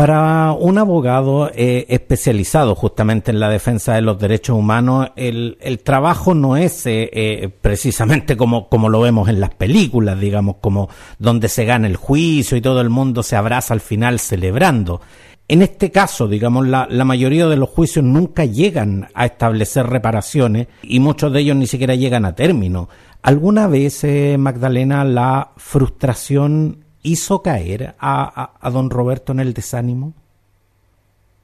Para 0.00 0.52
un 0.52 0.78
abogado 0.78 1.50
eh, 1.54 1.84
especializado 1.90 2.74
justamente 2.74 3.32
en 3.32 3.38
la 3.38 3.50
defensa 3.50 3.92
de 3.92 4.00
los 4.00 4.18
derechos 4.18 4.56
humanos, 4.56 5.10
el, 5.14 5.58
trabajo 5.84 6.32
no 6.32 6.56
es 6.56 6.86
eh, 6.86 7.10
eh, 7.12 7.50
precisamente 7.60 8.34
como, 8.34 8.70
como 8.70 8.88
lo 8.88 9.02
vemos 9.02 9.28
en 9.28 9.40
las 9.40 9.50
películas, 9.50 10.18
digamos, 10.18 10.56
como 10.62 10.88
donde 11.18 11.50
se 11.50 11.66
gana 11.66 11.86
el 11.86 11.96
juicio 11.96 12.56
y 12.56 12.62
todo 12.62 12.80
el 12.80 12.88
mundo 12.88 13.22
se 13.22 13.36
abraza 13.36 13.74
al 13.74 13.82
final 13.82 14.20
celebrando. 14.20 15.02
En 15.48 15.60
este 15.60 15.90
caso, 15.90 16.28
digamos, 16.28 16.66
la, 16.66 16.86
la, 16.88 17.04
mayoría 17.04 17.46
de 17.46 17.58
los 17.58 17.68
juicios 17.68 18.02
nunca 18.02 18.46
llegan 18.46 19.08
a 19.12 19.26
establecer 19.26 19.86
reparaciones 19.86 20.68
y 20.82 20.98
muchos 20.98 21.30
de 21.30 21.40
ellos 21.40 21.56
ni 21.56 21.66
siquiera 21.66 21.94
llegan 21.94 22.24
a 22.24 22.34
término. 22.34 22.88
¿Alguna 23.20 23.66
vez, 23.66 24.06
Magdalena, 24.38 25.04
la 25.04 25.50
frustración 25.58 26.86
hizo 27.02 27.42
caer 27.42 27.94
a, 27.98 28.50
don 28.72 28.90
Roberto 28.90 29.32
en 29.32 29.40
el 29.40 29.54
desánimo? 29.54 30.12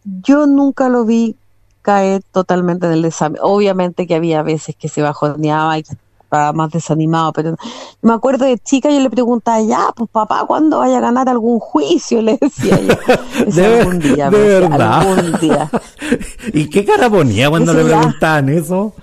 Yo 0.05 0.47
nunca 0.47 0.89
lo 0.89 1.05
vi 1.05 1.37
caer 1.83 2.23
totalmente 2.33 2.87
en 2.87 2.93
el 2.93 3.03
desánimo. 3.03 3.45
Obviamente 3.45 4.07
que 4.07 4.15
había 4.15 4.43
veces 4.43 4.77
que 4.77 4.89
se 4.89 5.03
bajoneaba 5.03 5.79
y 5.79 5.85
estaba 6.27 6.53
más 6.53 6.71
desanimado, 6.73 7.33
pero 7.33 7.57
me 8.03 8.13
acuerdo 8.13 8.45
de 8.45 8.59
chica 8.59 8.91
yo 8.91 8.99
le 8.99 9.11
preguntaba, 9.11 9.61
ya, 9.63 9.93
pues 9.95 10.11
papá, 10.11 10.45
¿cuándo 10.47 10.81
vaya 10.81 10.99
a 10.99 11.01
ganar 11.01 11.29
algún 11.29 11.61
juicio? 11.61 12.21
Le 12.27 12.37
decía 12.41 12.81
yo. 12.81 12.95
de, 13.53 13.81
algún 13.81 13.99
día, 14.01 14.31
de 14.31 14.39
verdad. 14.39 15.01
algún 15.01 15.41
día. 15.41 15.71
¿Y 16.53 16.69
qué 16.69 16.85
cara 16.85 17.09
ponía 17.09 17.49
cuando 17.49 17.73
le 17.73 17.85
preguntaban 17.85 18.49
eso? 18.49 18.95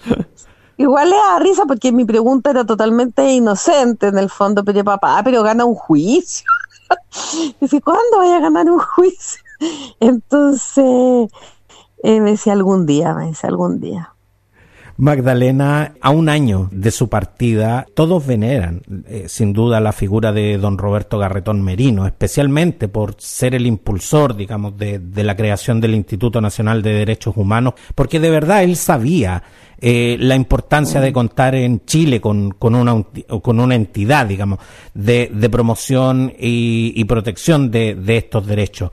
Igual 0.84 1.12
le 1.12 1.16
da 1.16 1.40
risa 1.40 1.66
porque 1.66 1.94
mi 1.94 2.04
pregunta 2.04 2.50
era 2.50 2.66
totalmente 2.66 3.32
inocente 3.32 4.08
en 4.08 4.18
el 4.18 4.30
fondo, 4.30 4.66
pero 4.66 4.84
papá, 4.84 5.22
pero 5.24 5.42
gana 5.42 5.64
un 5.64 5.76
juicio. 5.76 6.46
Dice, 7.62 7.80
¿cuándo 7.80 8.18
voy 8.18 8.28
a 8.28 8.42
ganar 8.42 8.70
un 8.70 8.80
juicio? 8.80 9.42
Entonces, 10.02 11.32
eh, 12.04 12.20
me 12.20 12.32
decía 12.32 12.52
algún 12.52 12.86
día, 12.86 13.14
me 13.14 13.28
decía 13.28 13.50
algún 13.50 13.80
día. 13.80 14.14
Magdalena, 14.98 15.94
a 16.02 16.12
un 16.12 16.30
año 16.30 16.70
de 16.72 16.92
su 16.92 17.10
partida, 17.10 17.88
todos 17.96 18.28
veneran 18.28 18.82
eh, 19.08 19.26
sin 19.28 19.52
duda 19.52 19.80
la 19.80 19.92
figura 19.92 20.32
de 20.32 20.58
don 20.58 20.78
Roberto 20.78 21.18
Garretón 21.18 21.64
Merino, 21.64 22.06
especialmente 22.06 22.88
por 22.90 23.16
ser 23.18 23.56
el 23.56 23.66
impulsor, 23.66 24.36
digamos, 24.36 24.78
de, 24.78 25.02
la 25.16 25.36
creación 25.36 25.82
del 25.82 25.96
Instituto 25.96 26.42
Nacional 26.42 26.84
de 26.84 26.94
Derechos 26.94 27.36
Humanos, 27.38 27.74
porque 27.96 28.20
de 28.20 28.30
verdad 28.30 28.64
él 28.64 28.76
sabía 28.76 29.44
eh, 29.86 30.16
la 30.18 30.36
importancia 30.36 31.02
de 31.02 31.12
contar 31.12 31.56
en 31.56 31.84
Chile 31.86 32.22
con, 32.22 32.52
con, 32.52 32.74
una, 32.74 33.04
con 33.42 33.60
una 33.60 33.76
entidad, 33.76 34.26
digamos, 34.26 34.60
de, 34.94 35.30
de 35.34 35.50
promoción 35.50 36.32
y, 36.40 36.94
y 36.96 37.04
protección 37.04 37.70
de, 37.70 37.94
de 37.94 38.16
estos 38.16 38.48
derechos. 38.48 38.92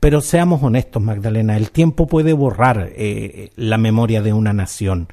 Pero 0.00 0.20
seamos 0.20 0.60
honestos, 0.60 1.00
Magdalena, 1.00 1.56
el 1.56 1.70
tiempo 1.70 2.08
puede 2.08 2.32
borrar 2.32 2.90
eh, 2.96 3.52
la 3.54 3.78
memoria 3.78 4.22
de 4.22 4.32
una 4.32 4.52
nación. 4.52 5.06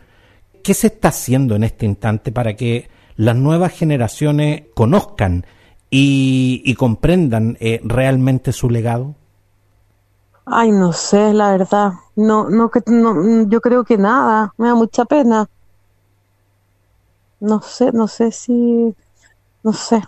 ¿Qué 0.64 0.74
se 0.74 0.88
está 0.88 1.10
haciendo 1.10 1.56
en 1.56 1.66
este 1.66 1.86
instante 1.86 2.32
para 2.32 2.56
que 2.56 2.90
las 3.16 3.36
nuevas 3.36 3.74
generaciones 3.74 4.64
conozcan 4.74 5.46
y, 5.92 6.74
comprendan 6.80 7.58
eh, 7.60 7.80
realmente 7.84 8.52
su 8.52 8.72
legado? 8.72 9.14
Ay, 10.48 10.72
no 10.72 10.94
sé, 10.94 11.32
la 11.32 11.52
verdad. 11.52 11.92
No, 12.15 12.49
no, 12.49 12.69
que, 12.69 12.82
no, 12.88 13.47
yo 13.47 13.62
creo 13.62 13.84
que 13.84 13.97
nada. 13.97 14.54
Me 14.58 14.67
da 14.67 14.76
mucha 14.76 15.06
pena. 15.06 15.49
No 17.39 17.62
sé, 17.62 17.91
no 17.91 18.08
sé 18.08 18.32
si 18.32 18.95
no 19.63 19.71
sé, 19.71 20.04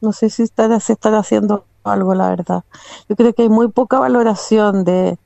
no 0.00 0.12
sé 0.12 0.30
si 0.30 0.42
estará, 0.42 0.80
se 0.80 0.94
estará 0.94 1.18
haciendo 1.18 1.66
algo, 1.84 2.14
la 2.14 2.30
verdad. 2.30 2.64
Yo 3.08 3.16
creo 3.16 3.34
que 3.34 3.42
hay 3.42 3.48
muy 3.48 3.68
poca 3.68 3.98
valoración 3.98 4.84
de, 4.84 5.18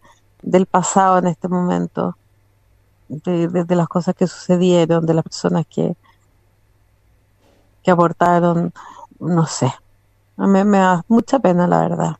del 0.42 0.66
pasado 0.66 1.18
en 1.18 1.28
este 1.28 1.48
momento, 1.48 2.16
de, 3.08 3.48
de, 3.48 3.76
las 3.76 3.88
cosas 3.88 4.14
que 4.16 4.26
sucedieron, 4.26 5.06
de 5.06 5.14
las 5.14 5.22
personas 5.22 5.64
que, 5.66 5.94
que 7.82 7.90
aportaron, 7.90 8.72
no 9.20 9.46
sé. 9.46 9.72
A 10.36 10.46
mí 10.46 10.64
me 10.64 10.78
da 10.78 11.04
mucha 11.08 11.38
pena, 11.38 11.66
la 11.66 11.80
verdad. 11.80 12.16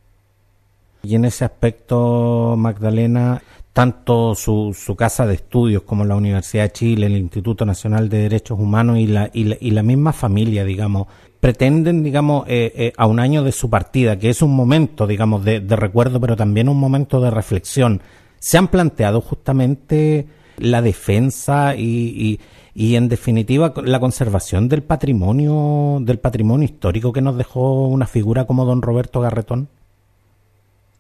Y 1.03 1.14
en 1.16 1.25
ese 1.25 1.44
aspecto, 1.44 2.55
Magdalena, 2.57 3.42
tanto 3.79 4.35
su, 4.35 4.77
su, 4.77 4.97
casa 4.97 5.25
de 5.25 5.35
estudios 5.35 5.85
como 5.85 6.05
la 6.05 6.17
Universidad 6.17 6.64
de 6.64 6.73
Chile, 6.73 7.07
el 7.07 7.17
Instituto 7.17 7.64
Nacional 7.64 8.09
de 8.09 8.23
Derechos 8.23 8.59
Humanos 8.59 8.99
y 8.99 9.07
la, 9.07 9.31
y 9.33 9.45
la, 9.45 9.57
y 9.61 9.71
la 9.71 9.85
misma 9.85 10.12
familia, 10.12 10.64
digamos, 10.64 11.07
pretenden, 11.38 12.03
digamos, 12.03 12.45
eh, 12.49 12.73
eh, 12.75 12.93
a 12.97 13.07
un 13.07 13.21
año 13.21 13.45
de 13.45 13.53
su 13.53 13.71
partida, 13.71 14.19
que 14.19 14.31
es 14.31 14.43
un 14.43 14.57
momento, 14.57 15.07
digamos, 15.07 15.45
de, 15.45 15.61
de, 15.61 15.77
recuerdo, 15.77 16.21
pero 16.21 16.35
también 16.35 16.69
un 16.69 16.77
momento 16.77 17.21
de 17.21 17.31
reflexión, 17.31 18.03
se 18.41 18.59
han 18.59 18.67
planteado 18.67 19.21
justamente 19.21 20.27
la 20.57 20.83
defensa 20.83 21.77
y, 21.77 22.41
y, 22.75 22.97
en 22.97 23.09
definitiva 23.09 23.73
la 23.85 24.01
conservación 24.01 24.69
del 24.69 24.83
patrimonio 24.83 25.99
del 26.01 26.19
patrimonio 26.19 26.64
histórico 26.64 27.12
que 27.12 27.23
nos 27.23 27.37
dejó 27.37 27.87
una 27.87 28.09
figura 28.09 28.45
como 28.45 28.64
don 28.64 28.83
Roberto 28.83 29.21
Garretón? 29.21 29.69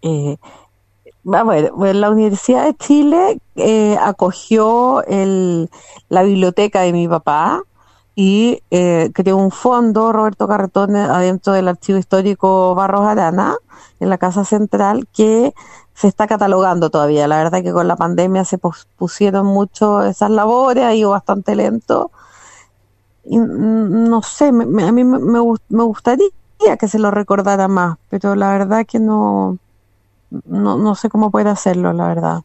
Eh, 0.02 0.36
a 1.32 1.44
ver, 1.44 1.72
la 1.94 2.10
Universidad 2.10 2.64
de 2.64 2.74
Chile 2.76 3.40
eh, 3.56 3.96
acogió 4.00 5.04
el, 5.04 5.70
la 6.08 6.22
biblioteca 6.22 6.82
de 6.82 6.92
mi 6.92 7.08
papá 7.08 7.62
y 8.14 8.62
eh, 8.70 9.10
creó 9.14 9.36
un 9.36 9.50
fondo, 9.50 10.12
Roberto 10.12 10.48
Carretón, 10.48 10.96
adentro 10.96 11.52
del 11.52 11.68
Archivo 11.68 11.98
Histórico 11.98 12.74
Barros 12.74 13.06
Arana, 13.06 13.56
en 14.00 14.10
la 14.10 14.18
Casa 14.18 14.44
Central, 14.44 15.06
que 15.12 15.54
se 15.94 16.08
está 16.08 16.26
catalogando 16.26 16.90
todavía. 16.90 17.28
La 17.28 17.36
verdad 17.38 17.62
que 17.62 17.72
con 17.72 17.86
la 17.86 17.96
pandemia 17.96 18.44
se 18.44 18.58
pusieron 18.96 19.46
mucho 19.46 20.02
esas 20.02 20.30
labores, 20.30 20.84
ha 20.84 20.94
ido 20.94 21.10
bastante 21.10 21.54
lento. 21.54 22.10
Y, 23.24 23.36
no 23.38 24.22
sé, 24.22 24.50
me, 24.50 24.84
a 24.84 24.92
mí 24.92 25.04
me, 25.04 25.18
me 25.18 25.82
gustaría 25.84 26.30
que 26.78 26.88
se 26.88 26.98
lo 26.98 27.10
recordara 27.10 27.68
más, 27.68 27.98
pero 28.08 28.34
la 28.34 28.50
verdad 28.50 28.84
que 28.86 28.98
no 28.98 29.58
no, 30.30 30.76
no 30.78 30.94
sé 30.94 31.08
cómo 31.08 31.30
puede 31.30 31.50
hacerlo, 31.50 31.92
la 31.92 32.08
verdad. 32.08 32.40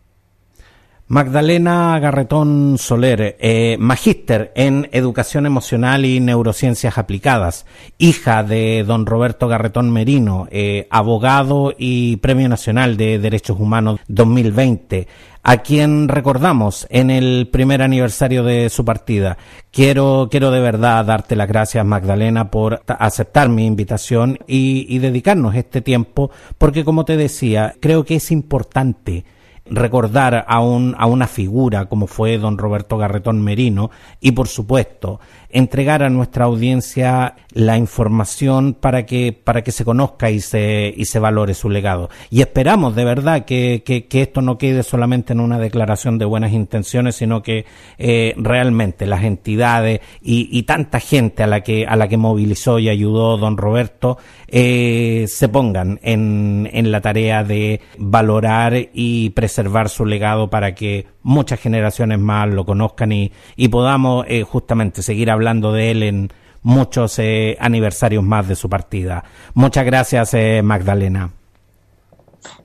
Magdalena 1.07 1.99
Garretón 1.99 2.77
Soler, 2.79 3.35
eh, 3.39 3.75
magíster 3.77 4.53
en 4.55 4.89
Educación 4.93 5.45
Emocional 5.45 6.05
y 6.05 6.21
Neurociencias 6.21 6.97
Aplicadas, 6.97 7.65
hija 7.97 8.41
de 8.41 8.83
don 8.83 9.05
Roberto 9.05 9.49
Garretón 9.49 9.91
Merino, 9.91 10.47
eh, 10.49 10.87
abogado 10.89 11.73
y 11.77 12.15
Premio 12.17 12.47
Nacional 12.47 12.95
de 12.95 13.19
Derechos 13.19 13.59
Humanos 13.59 13.99
2020, 14.07 15.07
a 15.43 15.57
quien 15.57 16.07
recordamos 16.07 16.87
en 16.89 17.11
el 17.11 17.49
primer 17.51 17.81
aniversario 17.81 18.43
de 18.43 18.69
su 18.69 18.85
partida. 18.85 19.37
Quiero, 19.71 20.29
quiero 20.31 20.51
de 20.51 20.61
verdad 20.61 21.05
darte 21.05 21.35
las 21.35 21.49
gracias, 21.49 21.85
Magdalena, 21.85 22.49
por 22.49 22.81
aceptar 22.87 23.49
mi 23.49 23.65
invitación 23.65 24.39
y, 24.47 24.85
y 24.87 24.99
dedicarnos 24.99 25.55
este 25.55 25.81
tiempo, 25.81 26.31
porque 26.57 26.85
como 26.85 27.03
te 27.03 27.17
decía, 27.17 27.75
creo 27.81 28.05
que 28.05 28.15
es 28.15 28.31
importante 28.31 29.25
recordar 29.65 30.45
a, 30.47 30.59
un, 30.59 30.95
a 30.97 31.05
una 31.05 31.27
figura 31.27 31.85
como 31.85 32.07
fue 32.07 32.37
don 32.37 32.57
Roberto 32.57 32.97
Garretón 32.97 33.41
Merino 33.41 33.91
y 34.19 34.31
por 34.31 34.47
supuesto 34.47 35.19
entregar 35.49 36.03
a 36.03 36.09
nuestra 36.09 36.45
audiencia 36.45 37.35
la 37.51 37.77
información 37.77 38.73
para 38.73 39.05
que, 39.05 39.31
para 39.31 39.61
que 39.61 39.71
se 39.71 39.85
conozca 39.85 40.31
y 40.31 40.41
se, 40.41 40.91
y 40.95 41.05
se 41.05 41.19
valore 41.19 41.53
su 41.53 41.69
legado. 41.69 42.09
Y 42.31 42.41
esperamos 42.41 42.95
de 42.95 43.05
verdad 43.05 43.45
que, 43.45 43.83
que, 43.85 44.21
esto 44.21 44.41
no 44.41 44.57
quede 44.57 44.83
solamente 44.83 45.33
en 45.33 45.39
una 45.39 45.59
declaración 45.59 46.17
de 46.17 46.25
buenas 46.25 46.53
intenciones, 46.53 47.15
sino 47.15 47.43
que 47.43 47.65
eh, 47.99 48.33
realmente 48.37 49.05
las 49.05 49.23
entidades 49.23 50.01
y, 50.21 50.49
y, 50.51 50.63
tanta 50.63 50.99
gente 50.99 51.43
a 51.43 51.47
la 51.47 51.61
que, 51.61 51.85
a 51.85 51.95
la 51.95 52.07
que 52.07 52.17
movilizó 52.17 52.79
y 52.79 52.89
ayudó 52.89 53.37
don 53.37 53.57
Roberto 53.57 54.17
eh, 54.47 55.25
se 55.27 55.49
pongan 55.49 55.99
en, 56.03 56.69
en 56.73 56.91
la 56.91 57.01
tarea 57.01 57.43
de 57.43 57.81
valorar 57.97 58.89
y 58.93 59.29
preservar 59.53 59.89
su 59.89 60.05
legado 60.05 60.49
para 60.49 60.73
que 60.73 61.05
muchas 61.21 61.59
generaciones 61.59 62.17
más 62.17 62.49
lo 62.49 62.65
conozcan 62.65 63.11
y, 63.11 63.31
y 63.55 63.67
podamos 63.67 64.25
eh, 64.27 64.41
justamente 64.41 65.03
seguir 65.03 65.29
hablando 65.29 65.71
de 65.73 65.91
él 65.91 66.01
en 66.01 66.33
muchos 66.63 67.19
eh, 67.19 67.55
aniversarios 67.59 68.23
más 68.23 68.47
de 68.47 68.55
su 68.55 68.67
partida. 68.67 69.23
Muchas 69.53 69.85
gracias, 69.85 70.33
eh, 70.33 70.61
Magdalena. 70.63 71.29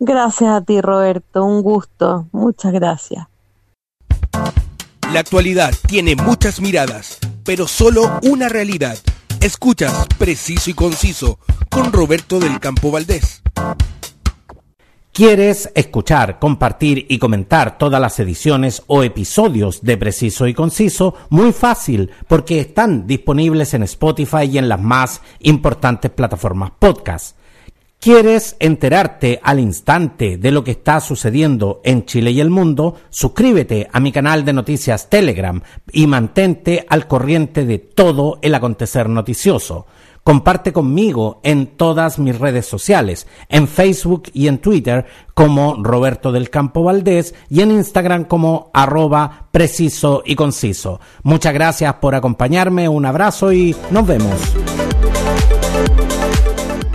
Gracias 0.01 0.51
a 0.51 0.62
ti, 0.62 0.81
Roberto. 0.81 1.44
Un 1.44 1.61
gusto. 1.61 2.27
Muchas 2.33 2.72
gracias. 2.72 3.27
La 5.12 5.20
actualidad 5.20 5.72
tiene 5.87 6.16
muchas 6.16 6.59
miradas, 6.62 7.18
pero 7.44 7.66
solo 7.66 8.18
una 8.22 8.48
realidad. 8.48 8.96
Escuchas 9.42 10.07
Preciso 10.18 10.70
y 10.70 10.74
Conciso 10.74 11.38
con 11.70 11.92
Roberto 11.92 12.40
del 12.40 12.59
Campo 12.61 12.90
Valdés. 12.90 13.42
¿Quieres 15.18 15.72
escuchar, 15.74 16.38
compartir 16.38 17.07
y 17.09 17.18
comentar 17.18 17.76
todas 17.76 18.00
las 18.00 18.20
ediciones 18.20 18.85
o 18.87 19.02
episodios 19.02 19.83
de 19.83 19.96
Preciso 19.96 20.46
y 20.46 20.54
Conciso? 20.54 21.12
Muy 21.31 21.50
fácil, 21.50 22.09
porque 22.28 22.61
están 22.61 23.04
disponibles 23.04 23.74
en 23.74 23.83
Spotify 23.83 24.44
y 24.44 24.59
en 24.59 24.68
las 24.68 24.81
más 24.81 25.20
importantes 25.40 26.12
plataformas 26.12 26.70
podcast. 26.78 27.37
¿Quieres 27.98 28.54
enterarte 28.61 29.40
al 29.42 29.59
instante 29.59 30.37
de 30.37 30.52
lo 30.52 30.62
que 30.62 30.70
está 30.70 31.00
sucediendo 31.00 31.81
en 31.83 32.04
Chile 32.07 32.31
y 32.31 32.40
el 32.40 32.50
mundo? 32.50 32.94
Suscríbete 33.11 33.88
a 33.92 33.98
mi 33.98 34.12
canal 34.12 34.44
de 34.44 34.52
noticias 34.52 35.11
Telegram 35.11 35.61
y 35.90 36.07
mantente 36.07 36.87
al 36.88 37.09
corriente 37.09 37.66
de 37.66 37.78
todo 37.81 38.38
el 38.40 38.54
acontecer 38.54 39.09
noticioso. 39.09 39.87
Comparte 40.28 40.74
conmigo 40.74 41.40
en 41.42 41.66
todas 41.66 42.18
mis 42.18 42.38
redes 42.38 42.66
sociales, 42.66 43.26
en 43.48 43.66
Facebook 43.66 44.24
y 44.34 44.48
en 44.48 44.58
Twitter 44.58 45.06
como 45.32 45.82
Roberto 45.82 46.32
del 46.32 46.50
Campo 46.50 46.82
Valdés 46.82 47.34
y 47.48 47.62
en 47.62 47.70
Instagram 47.70 48.24
como 48.24 48.70
arroba 48.74 49.48
preciso 49.50 50.22
y 50.26 50.36
conciso. 50.36 51.00
Muchas 51.22 51.54
gracias 51.54 51.94
por 51.94 52.14
acompañarme, 52.14 52.90
un 52.90 53.06
abrazo 53.06 53.54
y 53.54 53.74
nos 53.90 54.06
vemos. 54.06 54.34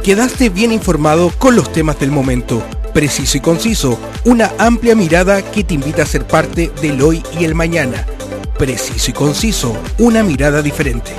Quedaste 0.03 0.49
bien 0.49 0.71
informado 0.71 1.31
con 1.39 1.55
los 1.55 1.71
temas 1.71 1.99
del 1.99 2.11
momento. 2.11 2.61
Preciso 2.93 3.39
y 3.39 3.41
conciso, 3.41 3.97
una 4.25 4.51
amplia 4.59 4.93
mirada 4.95 5.41
que 5.41 5.63
te 5.63 5.73
invita 5.73 6.03
a 6.03 6.05
ser 6.05 6.27
parte 6.27 6.71
del 6.83 7.01
hoy 7.01 7.23
y 7.39 7.45
el 7.45 7.55
mañana. 7.55 8.05
Preciso 8.59 9.09
y 9.09 9.13
conciso, 9.15 9.75
una 9.97 10.21
mirada 10.21 10.61
diferente. 10.61 11.13